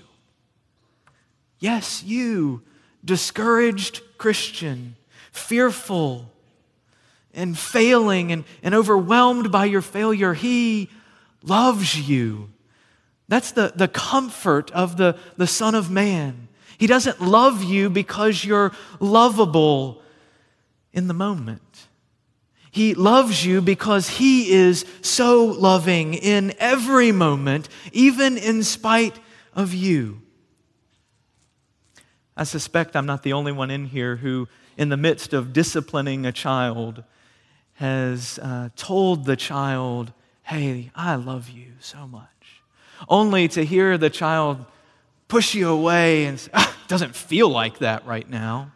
Yes, 1.60 2.04
you, 2.04 2.62
discouraged 3.08 4.02
Christian, 4.20 4.96
fearful 5.32 6.32
and 7.34 7.58
failing 7.58 8.32
and, 8.32 8.43
and 8.62 8.76
overwhelmed 8.76 9.52
by 9.52 9.65
your 9.65 9.82
failure, 9.82 10.34
he 10.34 10.89
loves 11.41 12.08
you. 12.10 12.50
That's 13.28 13.52
the, 13.52 13.72
the 13.76 13.88
comfort 13.88 14.72
of 14.72 14.98
the, 14.98 15.17
the 15.38 15.48
Son 15.48 15.76
of 15.76 15.89
Man. 15.89 16.48
He 16.78 16.88
doesn't 16.88 17.22
love 17.22 17.63
you 17.63 17.89
because 17.89 18.43
you're 18.43 18.72
lovable 19.00 20.02
in 20.93 21.08
the 21.08 21.13
moment. 21.13 21.88
He 22.72 22.93
loves 22.93 23.46
you 23.46 23.62
because 23.62 24.08
He 24.08 24.52
is 24.52 24.86
so 25.02 25.46
loving 25.46 26.13
in 26.13 26.54
every 26.60 27.12
moment, 27.12 27.70
even 27.91 28.38
in 28.38 28.63
spite 28.63 29.20
of 29.56 29.74
you. 29.74 30.22
I 32.38 32.43
suspect 32.43 32.95
I'm 32.95 33.08
not 33.08 33.23
the 33.23 33.34
only 33.34 33.52
one 33.52 33.71
in 33.71 33.86
here 33.86 34.15
who, 34.15 34.47
in 34.78 34.89
the 34.89 34.97
midst 34.97 35.34
of 35.34 35.52
disciplining 35.54 36.26
a 36.26 36.32
child, 36.32 37.04
has 37.73 38.39
uh, 38.39 38.69
told 38.76 39.26
the 39.26 39.36
child, 39.36 40.13
Hey, 40.43 40.91
I 40.95 41.15
love 41.15 41.50
you 41.50 41.73
so 41.80 42.08
much. 42.08 42.62
Only 43.10 43.47
to 43.50 43.65
hear 43.65 43.97
the 43.97 44.10
child 44.10 44.65
push 45.28 45.56
you 45.56 45.67
away 45.67 46.26
and 46.26 46.39
say, 46.39 46.52
ah, 46.54 46.78
doesn't 46.88 47.15
feel 47.15 47.50
like 47.50 47.80
that 47.80 48.06
right 48.06 48.30
now. 48.30 48.71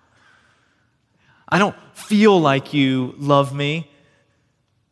I 1.48 1.60
don't 1.60 1.76
feel 1.94 2.40
like 2.40 2.74
you 2.74 3.16
love 3.18 3.54
me. 3.54 3.90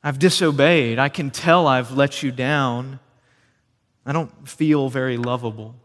I've 0.04 0.20
disobeyed. 0.20 1.00
I 1.00 1.10
can 1.10 1.32
tell 1.32 1.68
I've 1.68 1.92
let 1.92 2.24
you 2.24 2.32
down. 2.32 3.00
I 4.06 4.14
don't 4.14 4.48
feel 4.48 4.90
very 4.90 5.18
lovable. 5.18 5.76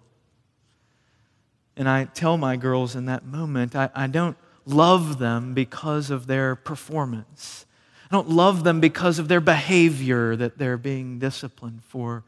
And 1.77 1.89
I 1.89 2.05
tell 2.05 2.37
my 2.37 2.57
girls 2.57 2.95
in 2.95 3.07
that 3.07 3.25
moment, 3.25 3.75
I, 3.75 3.91
I 3.95 4.07
don't 4.07 4.37
love 4.65 5.19
them 5.19 5.55
because 5.55 6.11
of 6.11 6.27
their 6.27 6.55
performance. 6.55 7.67
I 8.11 8.15
don't 8.15 8.31
love 8.31 8.65
them 8.65 8.81
because 8.81 9.19
of 9.19 9.29
their 9.29 9.41
behavior 9.41 10.37
that 10.37 10.59
they're 10.59 10.77
being 10.77 11.19
disciplined 11.19 11.83
for. 11.85 12.23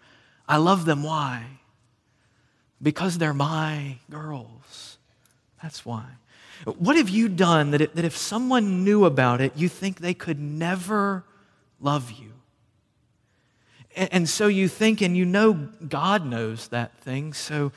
I 0.49 0.57
love 0.57 0.85
them 0.85 1.03
why? 1.03 1.45
Because 2.83 3.19
they're 3.19 3.35
my 3.35 3.99
girls. 4.11 4.99
That's 5.63 5.85
why. 5.85 6.05
What 6.65 6.97
have 6.97 7.09
you 7.09 7.29
done 7.29 7.71
that, 7.71 7.81
it, 7.81 7.95
that 7.95 8.05
if 8.05 8.17
someone 8.17 8.85
knew 8.85 9.05
about 9.05 9.41
it, 9.41 9.53
you 9.57 9.69
think 9.69 10.01
they 10.01 10.15
could 10.15 10.41
never 10.41 11.25
love 11.81 12.11
you? 12.11 12.33
And, 13.95 14.13
and 14.13 14.29
so 14.29 14.47
you 14.47 14.69
think, 14.69 15.01
and 15.01 15.17
you 15.17 15.25
know 15.25 15.53
God 15.53 16.25
knows 16.25 16.69
that 16.69 16.97
thing, 16.99 17.33
so 17.33 17.73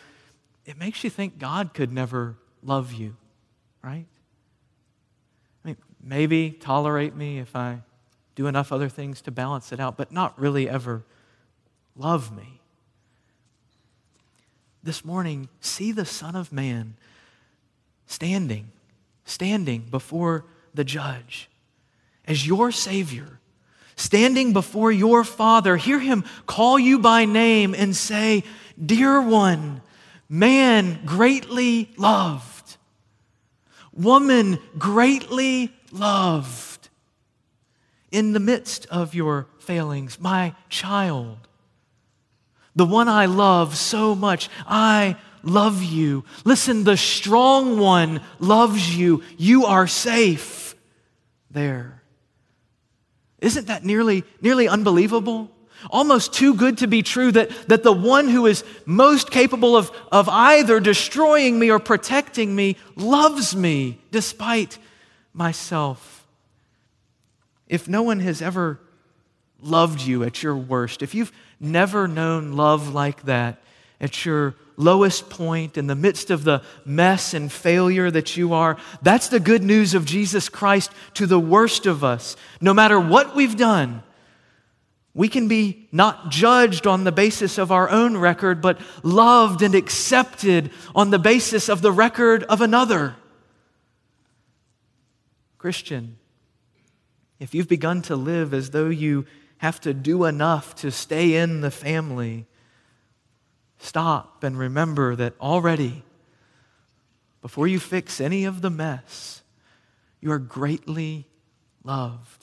it 0.70 0.78
makes 0.78 1.04
you 1.04 1.10
think 1.10 1.40
God 1.40 1.74
could 1.74 1.92
never 1.92 2.36
love 2.62 2.94
you, 2.94 3.16
right? 3.84 4.06
I 5.66 5.68
mean, 5.68 5.78
maybe 6.00 6.52
tolerate 6.52 7.16
me 7.16 7.40
if 7.40 7.56
I 7.56 7.80
do 8.36 8.46
enough 8.46 8.72
other 8.72 8.88
things 8.88 9.20
to 9.24 9.32
balance 9.32 9.72
it 9.72 9.80
out, 9.80 9.98
but 9.98 10.12
not 10.12 10.40
really 10.40 10.70
ever 10.70 11.02
love 11.98 12.38
me. 12.38 12.62
This 14.84 15.04
morning, 15.04 15.50
see 15.60 15.92
the 15.92 16.06
Son 16.06 16.36
of 16.36 16.54
Man 16.54 16.94
standing, 18.06 18.72
standing 19.26 19.88
before 19.90 20.46
the 20.76 20.84
judge 20.84 21.50
as 22.26 22.46
your 22.46 22.72
Savior, 22.72 23.40
standing 23.96 24.54
before 24.54 24.92
your 24.92 25.24
Father. 25.24 25.78
Hear 25.78 25.98
him 25.98 26.24
call 26.46 26.78
you 26.78 27.00
by 27.00 27.26
name 27.26 27.74
and 27.74 27.96
say, 27.96 28.44
Dear 28.80 29.20
one, 29.20 29.82
Man 30.30 31.02
greatly 31.06 31.90
loved. 31.98 32.78
Woman 33.92 34.60
greatly 34.78 35.74
loved. 35.92 36.90
In 38.12 38.34
the 38.34 38.40
midst 38.40 38.86
of 38.88 39.14
your 39.14 39.48
failings, 39.60 40.20
my 40.20 40.56
child, 40.70 41.38
the 42.76 42.86
one 42.86 43.08
I 43.08 43.26
love 43.26 43.76
so 43.76 44.16
much, 44.16 44.50
I 44.66 45.16
love 45.44 45.84
you. 45.84 46.24
Listen, 46.44 46.84
the 46.84 46.98
strong 46.98 47.78
one 47.78 48.22
loves 48.40 48.96
you. 48.96 49.24
You 49.38 49.66
are 49.66 49.88
safe 49.88 50.76
there. 51.52 52.02
Isn't 53.40 53.68
that 53.68 53.84
nearly, 53.84 54.24
nearly 54.42 54.68
unbelievable? 54.68 55.52
Almost 55.90 56.34
too 56.34 56.54
good 56.54 56.80
to 56.80 56.88
be 56.88 57.02
true 57.02 57.32
that, 57.32 57.50
that 57.68 57.84
the 57.84 57.94
one 57.94 58.28
who 58.28 58.46
is 58.46 58.64
most 58.86 59.32
capable 59.32 59.76
of, 59.76 59.92
of 60.12 60.28
either 60.28 60.80
destroying 60.80 61.58
me 61.58 61.70
or 61.72 61.80
protecting 61.80 62.56
me 62.56 62.76
loves 62.96 63.56
me 63.56 64.00
despite 64.12 64.78
myself. 65.34 66.28
If 67.68 67.88
no 67.88 68.04
one 68.04 68.20
has 68.20 68.42
ever 68.42 68.80
loved 69.62 70.02
you 70.02 70.24
at 70.24 70.44
your 70.44 70.58
worst, 70.58 71.02
if 71.02 71.16
you've 71.16 71.32
never 71.60 72.08
known 72.08 72.54
love 72.54 72.94
like 72.94 73.24
that 73.24 73.62
at 74.02 74.26
your 74.26 74.56
lowest 74.78 75.30
point, 75.30 75.78
in 75.78 75.88
the 75.88 75.96
midst 75.96 76.32
of 76.32 76.46
the 76.46 76.64
mess 76.86 77.34
and 77.34 77.52
failure 77.52 78.10
that 78.10 78.38
you 78.38 78.54
are, 78.54 78.78
that's 79.02 79.28
the 79.28 79.40
good 79.40 79.62
news 79.62 79.94
of 79.94 80.06
Jesus 80.06 80.48
Christ 80.48 80.92
to 81.16 81.26
the 81.26 81.40
worst 81.40 81.86
of 81.86 82.04
us. 82.04 82.38
No 82.62 82.74
matter 82.74 83.00
what 83.00 83.36
we've 83.36 83.58
done, 83.58 84.04
we 85.14 85.28
can 85.28 85.48
be 85.48 85.88
not 85.92 86.30
judged 86.30 86.86
on 86.86 87.04
the 87.04 87.12
basis 87.12 87.58
of 87.58 87.72
our 87.72 87.90
own 87.90 88.18
record, 88.18 88.62
but 88.62 88.80
loved 89.04 89.62
and 89.62 89.76
accepted 89.76 90.72
on 90.94 91.10
the 91.10 91.20
basis 91.20 91.68
of 91.68 91.82
the 91.82 91.92
record 91.92 92.44
of 92.44 92.62
another. 92.62 93.16
Christian, 95.58 96.18
if 97.40 97.54
you've 97.54 97.68
begun 97.68 98.02
to 98.04 98.16
live 98.16 98.54
as 98.54 98.70
though 98.70 98.90
you 98.90 99.26
have 99.58 99.82
to 99.82 99.94
do 99.94 100.26
enough 100.26 100.76
to 100.76 100.92
stay 100.92 101.36
in 101.36 101.62
the 101.62 101.72
family, 101.72 102.46
stop 103.78 104.44
and 104.44 104.58
remember 104.58 105.16
that 105.16 105.34
already, 105.42 106.04
before 107.42 107.68
you 107.68 107.80
fix 107.80 108.22
any 108.22 108.46
of 108.46 108.62
the 108.62 108.70
mess, 108.70 109.42
you 110.22 110.32
are 110.32 110.40
greatly 110.40 111.28
loved. 111.84 112.39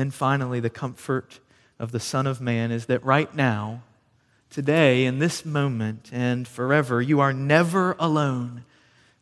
Then 0.00 0.10
finally, 0.10 0.60
the 0.60 0.70
comfort 0.70 1.40
of 1.78 1.92
the 1.92 2.00
Son 2.00 2.26
of 2.26 2.40
Man 2.40 2.70
is 2.70 2.86
that 2.86 3.04
right 3.04 3.34
now, 3.34 3.82
today, 4.48 5.04
in 5.04 5.18
this 5.18 5.44
moment, 5.44 6.08
and 6.10 6.48
forever, 6.48 7.02
you 7.02 7.20
are 7.20 7.34
never 7.34 7.96
alone 7.98 8.64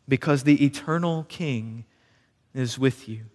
because 0.07 0.43
the 0.43 0.63
eternal 0.63 1.25
King 1.27 1.83
is 2.53 2.79
with 2.79 3.09
you. 3.09 3.25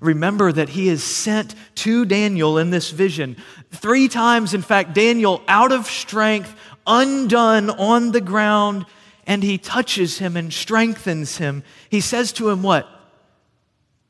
Remember 0.00 0.50
that 0.50 0.70
he 0.70 0.88
is 0.88 1.04
sent 1.04 1.54
to 1.74 2.06
Daniel 2.06 2.56
in 2.56 2.70
this 2.70 2.90
vision. 2.90 3.36
Three 3.70 4.08
times, 4.08 4.54
in 4.54 4.62
fact, 4.62 4.94
Daniel, 4.94 5.42
out 5.46 5.72
of 5.72 5.88
strength, 5.88 6.56
undone 6.86 7.68
on 7.68 8.12
the 8.12 8.22
ground, 8.22 8.86
and 9.26 9.42
he 9.42 9.58
touches 9.58 10.20
him 10.20 10.38
and 10.38 10.50
strengthens 10.50 11.36
him. 11.36 11.64
He 11.90 12.00
says 12.00 12.32
to 12.32 12.48
him, 12.48 12.62
What? 12.62 12.88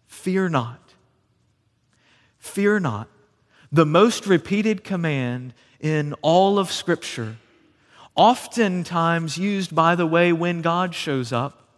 Fear 0.06 0.50
not. 0.50 0.77
Fear 2.38 2.80
not. 2.80 3.08
The 3.70 3.86
most 3.86 4.26
repeated 4.26 4.84
command 4.84 5.54
in 5.80 6.14
all 6.22 6.58
of 6.58 6.72
Scripture, 6.72 7.36
oftentimes 8.14 9.38
used, 9.38 9.74
by 9.74 9.94
the 9.94 10.06
way, 10.06 10.32
when 10.32 10.62
God 10.62 10.94
shows 10.94 11.32
up. 11.32 11.68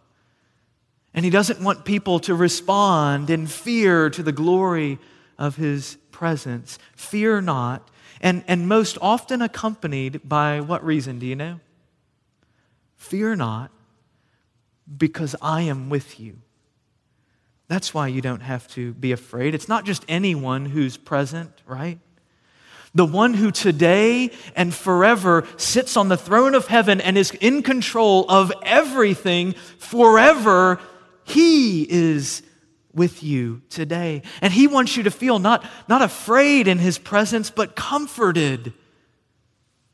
And 1.13 1.25
He 1.25 1.31
doesn't 1.31 1.61
want 1.61 1.85
people 1.85 2.19
to 2.21 2.33
respond 2.33 3.29
in 3.29 3.47
fear 3.47 4.09
to 4.09 4.23
the 4.23 4.31
glory 4.31 4.97
of 5.37 5.57
His 5.57 5.97
presence. 6.11 6.79
Fear 6.95 7.41
not. 7.41 7.89
And, 8.21 8.43
and 8.47 8.67
most 8.67 8.99
often 9.01 9.41
accompanied 9.41 10.21
by 10.23 10.61
what 10.61 10.85
reason? 10.85 11.17
Do 11.17 11.25
you 11.25 11.35
know? 11.35 11.59
Fear 12.95 13.37
not, 13.37 13.71
because 14.95 15.35
I 15.41 15.63
am 15.63 15.89
with 15.89 16.19
you. 16.19 16.37
That's 17.71 17.93
why 17.93 18.09
you 18.09 18.19
don't 18.19 18.41
have 18.41 18.67
to 18.71 18.93
be 18.95 19.13
afraid. 19.13 19.55
It's 19.55 19.69
not 19.69 19.85
just 19.85 20.03
anyone 20.09 20.65
who's 20.65 20.97
present, 20.97 21.53
right? 21.65 21.99
The 22.93 23.05
one 23.05 23.33
who 23.33 23.49
today 23.49 24.31
and 24.57 24.73
forever 24.73 25.47
sits 25.55 25.95
on 25.95 26.09
the 26.09 26.17
throne 26.17 26.53
of 26.53 26.67
heaven 26.67 26.99
and 26.99 27.17
is 27.17 27.31
in 27.31 27.63
control 27.63 28.29
of 28.29 28.51
everything 28.63 29.53
forever, 29.77 30.81
he 31.23 31.83
is 31.89 32.43
with 32.91 33.23
you 33.23 33.61
today. 33.69 34.23
And 34.41 34.51
he 34.51 34.67
wants 34.67 34.97
you 34.97 35.03
to 35.03 35.11
feel 35.11 35.39
not, 35.39 35.65
not 35.87 36.01
afraid 36.01 36.67
in 36.67 36.77
his 36.77 36.97
presence, 36.97 37.49
but 37.49 37.77
comforted 37.77 38.73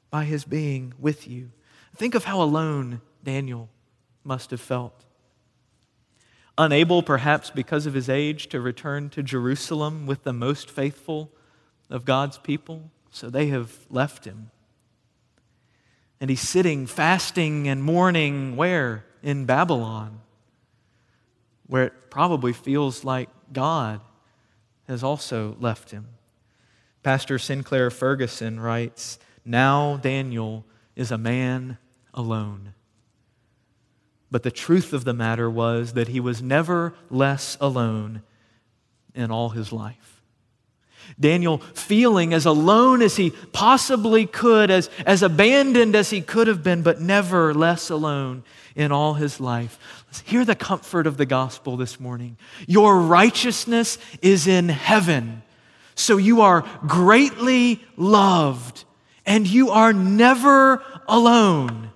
by 0.09 0.23
his 0.25 0.45
being 0.45 0.95
with 0.97 1.27
you. 1.27 1.51
Think 1.95 2.15
of 2.15 2.23
how 2.23 2.41
alone 2.41 3.01
Daniel 3.23 3.69
must 4.23 4.49
have 4.49 4.61
felt. 4.61 5.05
Unable, 6.58 7.04
perhaps 7.04 7.52
because 7.52 7.86
of 7.86 7.93
his 7.93 8.10
age, 8.10 8.48
to 8.50 8.60
return 8.60 9.10
to 9.12 9.22
Jerusalem 9.22 10.08
with 10.08 10.24
the 10.24 10.34
most 10.34 10.72
faithful 10.72 11.32
of 11.89 12.04
God's 12.04 12.38
people, 12.38 12.89
so 13.12 13.30
they 13.30 13.48
have 13.48 13.74
left 13.89 14.26
him. 14.26 14.52
And 16.20 16.30
he's 16.30 16.41
sitting, 16.41 16.88
fasting 16.88 17.67
and 17.67 17.84
mourning, 17.84 18.56
where? 18.56 19.06
In 19.22 19.46
Babylon, 19.46 20.22
where 21.67 21.84
it 21.86 22.10
probably 22.10 22.54
feels 22.54 23.04
like 23.04 23.30
God 23.54 24.02
has 24.88 25.04
also 25.04 25.56
left 25.60 25.91
him. 25.91 26.08
Pastor 27.04 27.38
Sinclair 27.38 27.89
Ferguson 27.89 28.60
writes 28.60 29.20
Now 29.46 29.98
Daniel 29.98 30.65
is 30.96 31.12
a 31.12 31.17
man 31.17 31.78
alone. 32.13 32.74
But 34.29 34.43
the 34.43 34.51
truth 34.51 34.93
of 34.93 35.05
the 35.05 35.13
matter 35.13 35.49
was 35.49 35.93
that 35.93 36.09
he 36.09 36.19
was 36.19 36.41
never 36.41 36.93
less 37.09 37.57
alone 37.61 38.23
in 39.15 39.31
all 39.31 39.49
his 39.49 39.71
life. 39.71 40.21
Daniel, 41.19 41.59
feeling 41.73 42.33
as 42.33 42.45
alone 42.45 43.01
as 43.01 43.15
he 43.15 43.31
possibly 43.53 44.25
could, 44.25 44.69
as, 44.69 44.89
as 45.05 45.23
abandoned 45.23 45.95
as 45.95 46.09
he 46.09 46.21
could 46.21 46.47
have 46.47 46.63
been, 46.63 46.81
but 46.81 46.99
never 46.99 47.53
less 47.53 47.89
alone 47.89 48.43
in 48.75 48.91
all 48.91 49.13
his 49.13 49.39
life. 49.39 50.03
Let's 50.07 50.21
hear 50.21 50.43
the 50.43 50.55
comfort 50.55 51.07
of 51.07 51.17
the 51.17 51.25
gospel 51.25 51.77
this 51.77 51.99
morning. 51.99 52.37
Your 52.67 52.99
righteousness 52.99 53.97
is 54.21 54.47
in 54.47 54.69
heaven, 54.69 55.43
so 55.95 56.17
you 56.17 56.41
are 56.41 56.65
greatly 56.85 57.83
loved, 57.95 58.83
and 59.25 59.47
you 59.47 59.69
are 59.71 59.93
never 59.93 60.83
alone. 61.07 61.91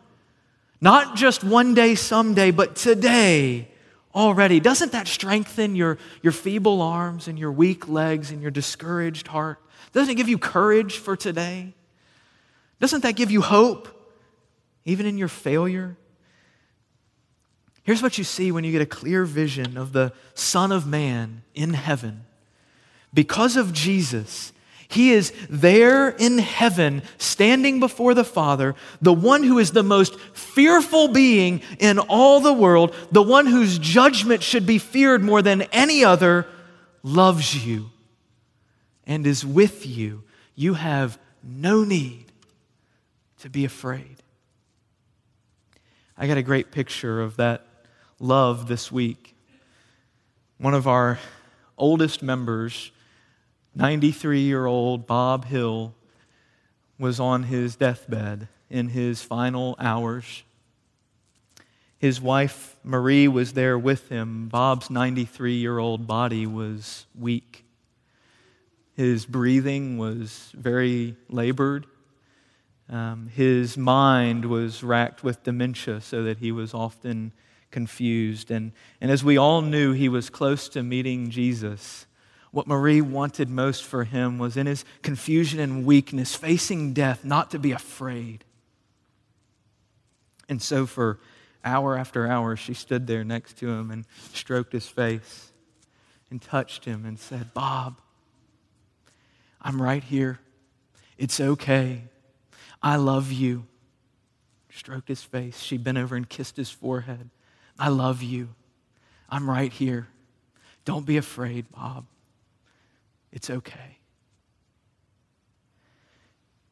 Not 0.81 1.15
just 1.15 1.43
one 1.43 1.75
day, 1.75 1.93
someday, 1.93 2.49
but 2.49 2.75
today 2.75 3.69
already. 4.15 4.59
Doesn't 4.59 4.91
that 4.93 5.07
strengthen 5.07 5.75
your, 5.75 5.99
your 6.23 6.33
feeble 6.33 6.81
arms 6.81 7.27
and 7.27 7.37
your 7.37 7.51
weak 7.51 7.87
legs 7.87 8.31
and 8.31 8.41
your 8.41 8.51
discouraged 8.51 9.27
heart? 9.27 9.59
Doesn't 9.93 10.11
it 10.11 10.15
give 10.15 10.27
you 10.27 10.39
courage 10.39 10.97
for 10.97 11.15
today? 11.15 11.73
Doesn't 12.79 13.03
that 13.03 13.15
give 13.15 13.29
you 13.29 13.41
hope, 13.41 13.87
even 14.83 15.05
in 15.05 15.17
your 15.17 15.27
failure? 15.27 15.97
Here's 17.83 18.01
what 18.01 18.17
you 18.17 18.23
see 18.23 18.51
when 18.51 18.63
you 18.63 18.71
get 18.71 18.81
a 18.81 18.87
clear 18.87 19.23
vision 19.25 19.77
of 19.77 19.93
the 19.93 20.13
Son 20.33 20.71
of 20.71 20.87
Man 20.87 21.43
in 21.53 21.73
heaven. 21.73 22.25
Because 23.13 23.55
of 23.55 23.73
Jesus, 23.73 24.53
he 24.91 25.12
is 25.12 25.32
there 25.49 26.10
in 26.10 26.38
heaven, 26.38 27.01
standing 27.17 27.80
before 27.80 28.13
the 28.13 28.23
Father, 28.23 28.75
the 29.01 29.13
one 29.13 29.43
who 29.43 29.58
is 29.58 29.71
the 29.71 29.84
most 29.84 30.19
fearful 30.34 31.08
being 31.08 31.62
in 31.80 31.97
all 31.99 32.41
the 32.41 32.54
world, 32.54 32.95
the 33.12 33.21
one 33.21 33.45
whose 33.45 33.80
judgment 33.80 34.43
should 34.43 34.65
be 34.65 34.77
feared 34.77 35.23
more 35.23 35.41
than 35.41 35.63
any 35.73 36.04
other, 36.04 36.45
loves 37.04 37.65
you 37.65 37.89
and 39.08 39.25
is 39.25 39.45
with 39.45 39.86
you. 39.86 40.23
You 40.56 40.75
have 40.75 41.17
no 41.43 41.84
need 41.84 42.25
to 43.39 43.49
be 43.49 43.65
afraid. 43.65 44.17
I 46.17 46.27
got 46.27 46.38
a 46.38 46.43
great 46.43 46.71
picture 46.71 47.21
of 47.21 47.38
that 47.38 47.65
love 48.19 48.67
this 48.67 48.91
week. 48.91 49.36
One 50.58 50.73
of 50.73 50.88
our 50.88 51.17
oldest 51.77 52.21
members 52.21 52.91
93 53.75 54.41
year 54.41 54.65
old 54.65 55.07
Bob 55.07 55.45
Hill 55.45 55.93
was 56.99 57.19
on 57.19 57.43
his 57.43 57.75
deathbed 57.75 58.47
in 58.69 58.89
his 58.89 59.23
final 59.23 59.75
hours. 59.79 60.43
His 61.97 62.19
wife, 62.19 62.75
Marie, 62.84 63.27
was 63.27 63.53
there 63.53 63.77
with 63.77 64.10
him. 64.10 64.47
Bob's 64.47 64.89
93 64.89 65.53
year 65.53 65.77
old 65.77 66.07
body 66.07 66.45
was 66.45 67.05
weak. 67.17 67.63
His 68.93 69.25
breathing 69.25 69.97
was 69.97 70.51
very 70.53 71.15
labored. 71.29 71.86
Um, 72.89 73.27
his 73.34 73.77
mind 73.77 74.45
was 74.45 74.84
racked 74.84 75.23
with 75.23 75.43
dementia, 75.43 76.01
so 76.01 76.23
that 76.23 76.39
he 76.39 76.51
was 76.51 76.73
often 76.73 77.31
confused. 77.71 78.51
And, 78.51 78.73
and 78.99 79.10
as 79.10 79.23
we 79.23 79.38
all 79.38 79.62
knew, 79.62 79.93
he 79.93 80.10
was 80.10 80.29
close 80.29 80.67
to 80.69 80.84
meeting 80.84 81.29
Jesus. 81.29 82.05
What 82.51 82.67
Marie 82.67 83.01
wanted 83.01 83.49
most 83.49 83.83
for 83.83 84.03
him 84.03 84.37
was 84.37 84.57
in 84.57 84.67
his 84.67 84.83
confusion 85.01 85.59
and 85.59 85.85
weakness, 85.85 86.35
facing 86.35 86.93
death, 86.93 87.23
not 87.23 87.51
to 87.51 87.59
be 87.59 87.71
afraid. 87.71 88.43
And 90.49 90.61
so, 90.61 90.85
for 90.85 91.19
hour 91.63 91.97
after 91.97 92.27
hour, 92.27 92.57
she 92.57 92.73
stood 92.73 93.07
there 93.07 93.23
next 93.23 93.57
to 93.59 93.69
him 93.69 93.89
and 93.89 94.05
stroked 94.33 94.73
his 94.73 94.87
face 94.87 95.51
and 96.29 96.41
touched 96.41 96.83
him 96.83 97.05
and 97.05 97.17
said, 97.17 97.53
Bob, 97.53 98.01
I'm 99.61 99.81
right 99.81 100.03
here. 100.03 100.39
It's 101.17 101.39
okay. 101.39 102.03
I 102.83 102.97
love 102.97 103.31
you. 103.31 103.65
Stroked 104.73 105.07
his 105.07 105.23
face. 105.23 105.59
She 105.59 105.77
bent 105.77 105.97
over 105.97 106.15
and 106.15 106.27
kissed 106.27 106.57
his 106.57 106.69
forehead. 106.69 107.29
I 107.79 107.89
love 107.89 108.21
you. 108.21 108.49
I'm 109.29 109.49
right 109.49 109.71
here. 109.71 110.07
Don't 110.83 111.05
be 111.05 111.17
afraid, 111.17 111.71
Bob. 111.71 112.05
It's 113.31 113.49
okay. 113.49 113.97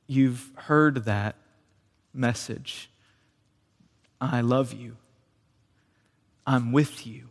You've 0.08 0.50
heard 0.56 1.06
that 1.06 1.36
message. 2.14 2.90
I 4.20 4.42
love 4.42 4.74
you. 4.74 4.98
I'm 6.46 6.72
with 6.72 7.06
you. 7.06 7.30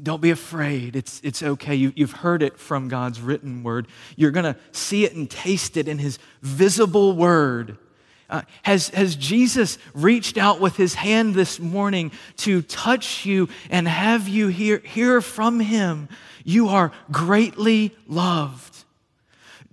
Don't 0.00 0.20
be 0.20 0.30
afraid. 0.30 0.94
It's, 0.94 1.20
it's 1.24 1.42
okay. 1.42 1.74
You, 1.74 1.92
you've 1.96 2.12
heard 2.12 2.42
it 2.42 2.58
from 2.58 2.88
God's 2.88 3.20
written 3.20 3.62
word. 3.62 3.88
You're 4.14 4.30
going 4.30 4.44
to 4.44 4.56
see 4.72 5.04
it 5.06 5.14
and 5.14 5.28
taste 5.28 5.76
it 5.78 5.88
in 5.88 5.98
His 5.98 6.18
visible 6.42 7.16
word. 7.16 7.78
Uh, 8.28 8.42
has, 8.62 8.88
has 8.88 9.14
Jesus 9.14 9.78
reached 9.94 10.36
out 10.36 10.60
with 10.60 10.76
his 10.76 10.94
hand 10.94 11.34
this 11.34 11.60
morning 11.60 12.10
to 12.38 12.62
touch 12.62 13.24
you 13.24 13.48
and 13.70 13.86
have 13.86 14.26
you 14.28 14.48
hear, 14.48 14.78
hear 14.78 15.20
from 15.20 15.60
him? 15.60 16.08
You 16.44 16.68
are 16.68 16.92
greatly 17.10 17.96
loved. 18.08 18.84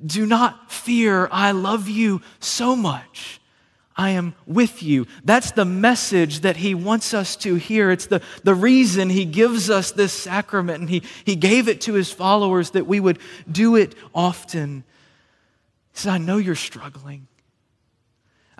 Do 0.05 0.25
not 0.25 0.71
fear. 0.71 1.27
I 1.31 1.51
love 1.51 1.89
you 1.89 2.21
so 2.39 2.75
much. 2.75 3.39
I 3.95 4.11
am 4.11 4.33
with 4.45 4.81
you. 4.81 5.07
That's 5.23 5.51
the 5.51 5.65
message 5.65 6.41
that 6.41 6.57
he 6.57 6.73
wants 6.73 7.13
us 7.13 7.35
to 7.37 7.55
hear. 7.55 7.91
It's 7.91 8.07
the, 8.07 8.21
the 8.43 8.55
reason 8.55 9.09
he 9.09 9.25
gives 9.25 9.69
us 9.69 9.91
this 9.91 10.13
sacrament, 10.13 10.81
and 10.81 10.89
he, 10.89 11.03
he 11.25 11.35
gave 11.35 11.67
it 11.67 11.81
to 11.81 11.93
his 11.93 12.11
followers 12.11 12.71
that 12.71 12.87
we 12.87 12.99
would 12.99 13.19
do 13.51 13.75
it 13.75 13.95
often. 14.13 14.83
He 15.93 15.99
said, 15.99 16.13
I 16.13 16.17
know 16.17 16.37
you're 16.37 16.55
struggling. 16.55 17.27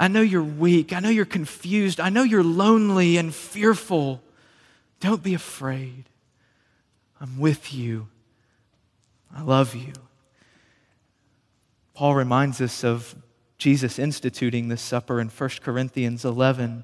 I 0.04 0.10
know 0.10 0.20
you're 0.20 0.44
weak. 0.44 0.92
I 0.92 1.00
know 1.00 1.08
you're 1.08 1.24
confused. 1.24 2.02
I 2.02 2.10
know 2.10 2.24
you're 2.24 2.44
lonely 2.44 3.16
and 3.16 3.34
fearful. 3.34 4.22
Don't 5.00 5.24
be 5.24 5.34
afraid. 5.34 6.10
I'm 7.22 7.40
with 7.40 7.74
you. 7.74 8.10
I 9.34 9.44
love 9.44 9.74
you. 9.74 9.94
Paul 11.94 12.16
reminds 12.16 12.60
us 12.60 12.84
of 12.84 13.16
Jesus 13.58 13.98
instituting 13.98 14.68
this 14.68 14.82
supper 14.82 15.22
in 15.22 15.30
1 15.30 15.50
Corinthians 15.62 16.26
11. 16.26 16.84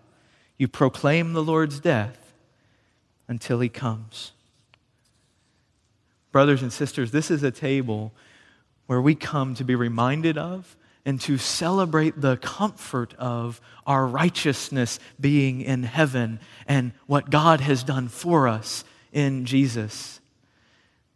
you 0.61 0.67
proclaim 0.67 1.33
the 1.33 1.41
Lord's 1.41 1.79
death 1.79 2.35
until 3.27 3.61
he 3.61 3.67
comes. 3.67 4.31
Brothers 6.31 6.61
and 6.61 6.71
sisters, 6.71 7.09
this 7.09 7.31
is 7.31 7.41
a 7.41 7.49
table 7.49 8.11
where 8.85 9.01
we 9.01 9.15
come 9.15 9.55
to 9.55 9.63
be 9.63 9.73
reminded 9.73 10.37
of 10.37 10.77
and 11.03 11.19
to 11.21 11.39
celebrate 11.39 12.21
the 12.21 12.37
comfort 12.37 13.15
of 13.15 13.59
our 13.87 14.05
righteousness 14.05 14.99
being 15.19 15.61
in 15.61 15.81
heaven 15.81 16.39
and 16.67 16.91
what 17.07 17.31
God 17.31 17.59
has 17.61 17.83
done 17.83 18.07
for 18.07 18.47
us 18.47 18.83
in 19.11 19.45
Jesus. 19.45 20.19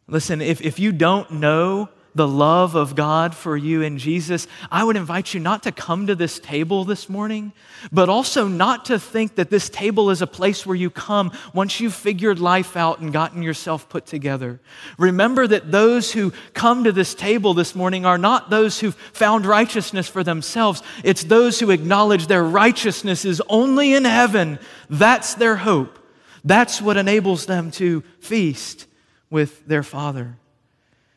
Listen, 0.08 0.42
if, 0.42 0.60
if 0.60 0.80
you 0.80 0.92
don't 0.92 1.30
know 1.34 1.90
the 2.16 2.28
love 2.28 2.76
of 2.76 2.96
God 2.96 3.36
for 3.36 3.58
you 3.58 3.82
in 3.82 3.98
Jesus, 3.98 4.48
I 4.72 4.84
would 4.86 4.96
invite 4.96 5.34
you 5.34 5.42
not 5.42 5.64
to 5.64 5.72
come 5.72 6.08
to 6.08 6.16
this 6.16 6.40
table 6.40 6.86
this 6.86 7.10
morning, 7.10 7.52
but 7.92 8.08
also 8.08 8.48
not 8.48 8.86
to 8.86 8.98
think 8.98 9.36
that 9.36 9.50
this 9.50 9.70
table 9.70 10.10
is 10.10 10.22
a 10.22 10.28
place 10.28 10.66
where 10.66 10.78
you 10.78 10.90
come 10.90 11.34
once 11.54 11.82
you've 11.82 11.94
figured 11.94 12.40
life 12.40 12.78
out 12.78 13.00
and 13.00 13.12
gotten 13.12 13.44
yourself 13.44 13.90
put 13.90 14.06
together. 14.06 14.62
Remember 14.98 15.46
that 15.46 15.72
those 15.72 16.14
who 16.14 16.32
come 16.54 16.86
to 16.86 16.94
this 16.94 17.14
table 17.14 17.54
this 17.54 17.76
morning 17.76 18.06
are 18.06 18.18
not 18.18 18.50
those 18.50 18.80
who've 18.80 18.96
found 18.96 19.46
righteousness 19.46 20.08
for 20.08 20.24
themselves, 20.24 20.82
it's 21.04 21.26
those 21.26 21.60
who 21.60 21.70
acknowledge 21.70 22.28
their 22.28 22.46
righteousness 22.46 23.26
is 23.26 23.42
only 23.50 23.94
in 23.94 24.06
heaven. 24.06 24.58
That's 24.90 25.36
their 25.36 25.58
hope. 25.58 26.00
That's 26.46 26.82
what 26.82 26.96
enables 26.96 27.46
them 27.46 27.72
to 27.72 28.02
feast 28.20 28.86
with 29.30 29.68
their 29.68 29.84
Father. 29.84 30.38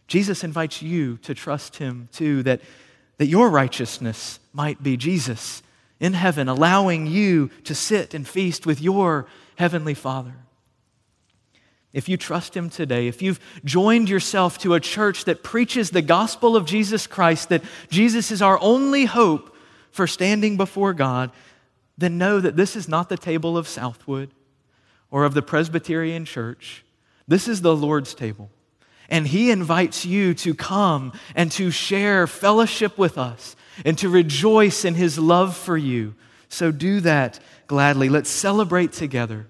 Jesus 0.09 0.43
invites 0.43 0.83
you 0.83 1.19
to 1.19 1.35
trust 1.35 1.77
him 1.77 2.09
too, 2.13 2.43
that, 2.43 2.61
that 3.19 3.27
your 3.27 3.51
righteousness 3.51 4.41
might 4.53 4.83
be 4.83 4.97
Jesus 4.97 5.63
in 6.01 6.15
heaven, 6.15 6.49
allowing 6.49 7.07
you 7.07 7.51
to 7.65 7.75
sit 7.75 8.15
and 8.15 8.27
feast 8.27 8.67
with 8.67 8.81
your 8.81 9.27
heavenly 9.57 9.95
Father. 9.95 10.35
If 11.93 12.09
you 12.09 12.17
trust 12.17 12.57
him 12.57 12.71
today, 12.71 13.09
if 13.09 13.23
you've 13.23 13.41
joined 13.65 14.09
yourself 14.09 14.59
to 14.59 14.75
a 14.75 14.81
church 14.81 15.25
that 15.25 15.43
preaches 15.43 15.91
the 15.91 16.03
gospel 16.03 16.57
of 16.57 16.67
Jesus 16.67 17.07
Christ, 17.07 17.49
that 17.49 17.65
Jesus 17.91 18.31
is 18.31 18.43
our 18.43 18.59
only 18.61 19.07
hope 19.07 19.57
for 19.91 20.07
standing 20.07 20.57
before 20.57 20.93
God, 20.93 21.31
then 21.97 22.19
know 22.19 22.41
that 22.41 22.57
this 22.57 22.77
is 22.77 22.89
not 22.89 23.09
the 23.09 23.17
table 23.17 23.59
of 23.59 23.67
Southwood 23.67 24.31
or 25.11 25.25
of 25.25 25.35
the 25.35 25.43
Presbyterian 25.43 26.25
Church. 26.25 26.85
This 27.27 27.49
is 27.49 27.63
the 27.63 27.75
Lord's 27.75 28.15
table. 28.15 28.51
And 29.09 29.27
He 29.27 29.51
invites 29.51 30.05
you 30.05 30.35
to 30.35 30.55
come 30.55 31.13
and 31.35 31.51
to 31.53 31.71
share 31.71 32.27
fellowship 32.27 32.99
with 32.99 33.17
us 33.17 33.57
and 33.85 33.97
to 33.99 34.09
rejoice 34.09 34.85
in 34.85 34.95
His 34.95 35.19
love 35.19 35.57
for 35.57 35.77
you. 35.77 36.15
So 36.49 36.71
do 36.71 37.01
that 37.01 37.41
gladly. 37.67 38.09
Let's 38.09 38.31
celebrate 38.31 38.93
together 38.93 39.47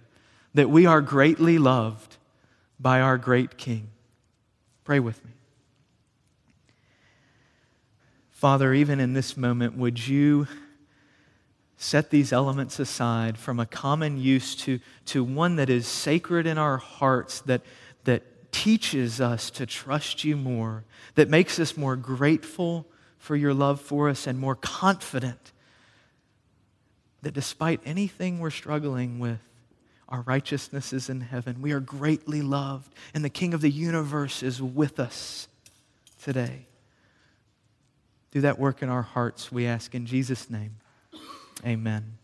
that 0.55 0.71
we 0.71 0.87
are 0.87 1.01
greatly 1.01 1.59
loved 1.59 2.17
by 2.81 3.01
our 3.01 3.19
great 3.19 3.57
King. 3.57 3.91
Pray 4.85 5.01
with 5.01 5.25
me. 5.25 5.33
Father, 8.31 8.73
even 8.73 9.01
in 9.01 9.15
this 9.15 9.37
moment, 9.37 9.77
would 9.77 10.07
you 10.07 10.47
set 11.77 12.11
these 12.11 12.33
elements 12.33 12.79
aside 12.79 13.39
from 13.39 13.61
a 13.61 13.67
common 13.67 14.17
use 14.19 14.55
to, 14.55 14.81
to 15.07 15.23
one 15.23 15.57
that 15.57 15.71
is 15.71 15.87
sacred 15.87 16.47
in 16.47 16.59
our 16.59 16.77
hearts, 16.77 17.41
that, 17.43 17.63
teaches 18.53 19.20
us 19.20 19.51
to 19.51 19.66
trust 19.66 20.24
you 20.24 20.36
more, 20.36 20.84
that 21.14 21.28
makes 21.28 21.59
us 21.59 21.76
more 21.76 21.96
grateful 21.96 22.86
for 23.18 23.36
your 23.36 23.55
love 23.55 23.80
for 23.80 24.09
us 24.09 24.26
and 24.26 24.38
more 24.38 24.55
confident 24.55 25.53
that 27.22 27.34
despite 27.34 27.80
anything 27.84 28.38
we're 28.38 28.51
struggling 28.51 29.18
with, 29.18 29.40
our 30.09 30.22
righteousness 30.22 30.92
is 30.92 31.11
in 31.11 31.20
heaven. 31.20 31.61
We 31.61 31.72
are 31.72 31.80
greatly 31.80 32.40
loved, 32.40 32.94
and 33.12 33.24
the 33.24 33.28
King 33.28 33.53
of 33.53 33.61
the 33.61 33.70
universe 33.70 34.42
is 34.42 34.62
with 34.62 34.99
us 34.99 35.49
today. 36.22 36.66
Do 38.30 38.40
that 38.42 38.59
work 38.59 38.82
in 38.82 38.88
our 38.88 39.03
hearts, 39.03 39.53
we 39.53 39.66
ask 39.66 39.94
in 39.94 40.07
Jesus' 40.07 40.49
name. 40.49 40.76
Amen. 41.66 42.18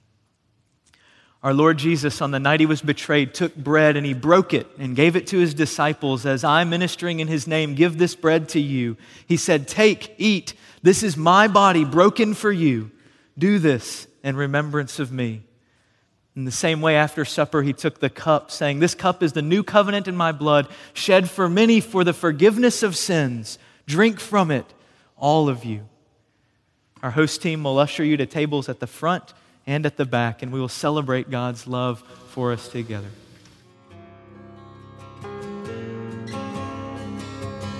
Our 1.44 1.52
Lord 1.52 1.76
Jesus, 1.76 2.22
on 2.22 2.30
the 2.30 2.40
night 2.40 2.60
he 2.60 2.66
was 2.66 2.80
betrayed, 2.80 3.34
took 3.34 3.54
bread 3.54 3.98
and 3.98 4.06
he 4.06 4.14
broke 4.14 4.54
it 4.54 4.66
and 4.78 4.96
gave 4.96 5.14
it 5.14 5.26
to 5.26 5.38
his 5.38 5.52
disciples. 5.52 6.24
As 6.24 6.42
I'm 6.42 6.70
ministering 6.70 7.20
in 7.20 7.28
his 7.28 7.46
name, 7.46 7.74
give 7.74 7.98
this 7.98 8.14
bread 8.14 8.48
to 8.50 8.60
you. 8.60 8.96
He 9.26 9.36
said, 9.36 9.68
Take, 9.68 10.14
eat. 10.16 10.54
This 10.82 11.02
is 11.02 11.18
my 11.18 11.46
body 11.46 11.84
broken 11.84 12.32
for 12.32 12.50
you. 12.50 12.90
Do 13.36 13.58
this 13.58 14.06
in 14.22 14.36
remembrance 14.36 14.98
of 14.98 15.12
me. 15.12 15.42
In 16.34 16.46
the 16.46 16.50
same 16.50 16.80
way, 16.80 16.96
after 16.96 17.26
supper, 17.26 17.60
he 17.60 17.74
took 17.74 18.00
the 18.00 18.08
cup, 18.08 18.50
saying, 18.50 18.78
This 18.78 18.94
cup 18.94 19.22
is 19.22 19.34
the 19.34 19.42
new 19.42 19.62
covenant 19.62 20.08
in 20.08 20.16
my 20.16 20.32
blood, 20.32 20.66
shed 20.94 21.28
for 21.28 21.46
many 21.46 21.78
for 21.78 22.04
the 22.04 22.14
forgiveness 22.14 22.82
of 22.82 22.96
sins. 22.96 23.58
Drink 23.86 24.18
from 24.18 24.50
it, 24.50 24.72
all 25.18 25.50
of 25.50 25.62
you. 25.62 25.86
Our 27.02 27.10
host 27.10 27.42
team 27.42 27.64
will 27.64 27.78
usher 27.78 28.02
you 28.02 28.16
to 28.16 28.24
tables 28.24 28.70
at 28.70 28.80
the 28.80 28.86
front 28.86 29.34
and 29.66 29.86
at 29.86 29.96
the 29.96 30.04
back, 30.04 30.42
and 30.42 30.52
we 30.52 30.60
will 30.60 30.68
celebrate 30.68 31.30
God's 31.30 31.66
love 31.66 32.00
for 32.28 32.52
us 32.52 32.68
together. 32.68 33.08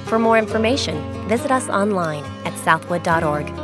For 0.06 0.18
more 0.18 0.38
information, 0.38 1.28
visit 1.28 1.50
us 1.50 1.68
online 1.68 2.24
at 2.44 2.56
southwood.org. 2.58 3.63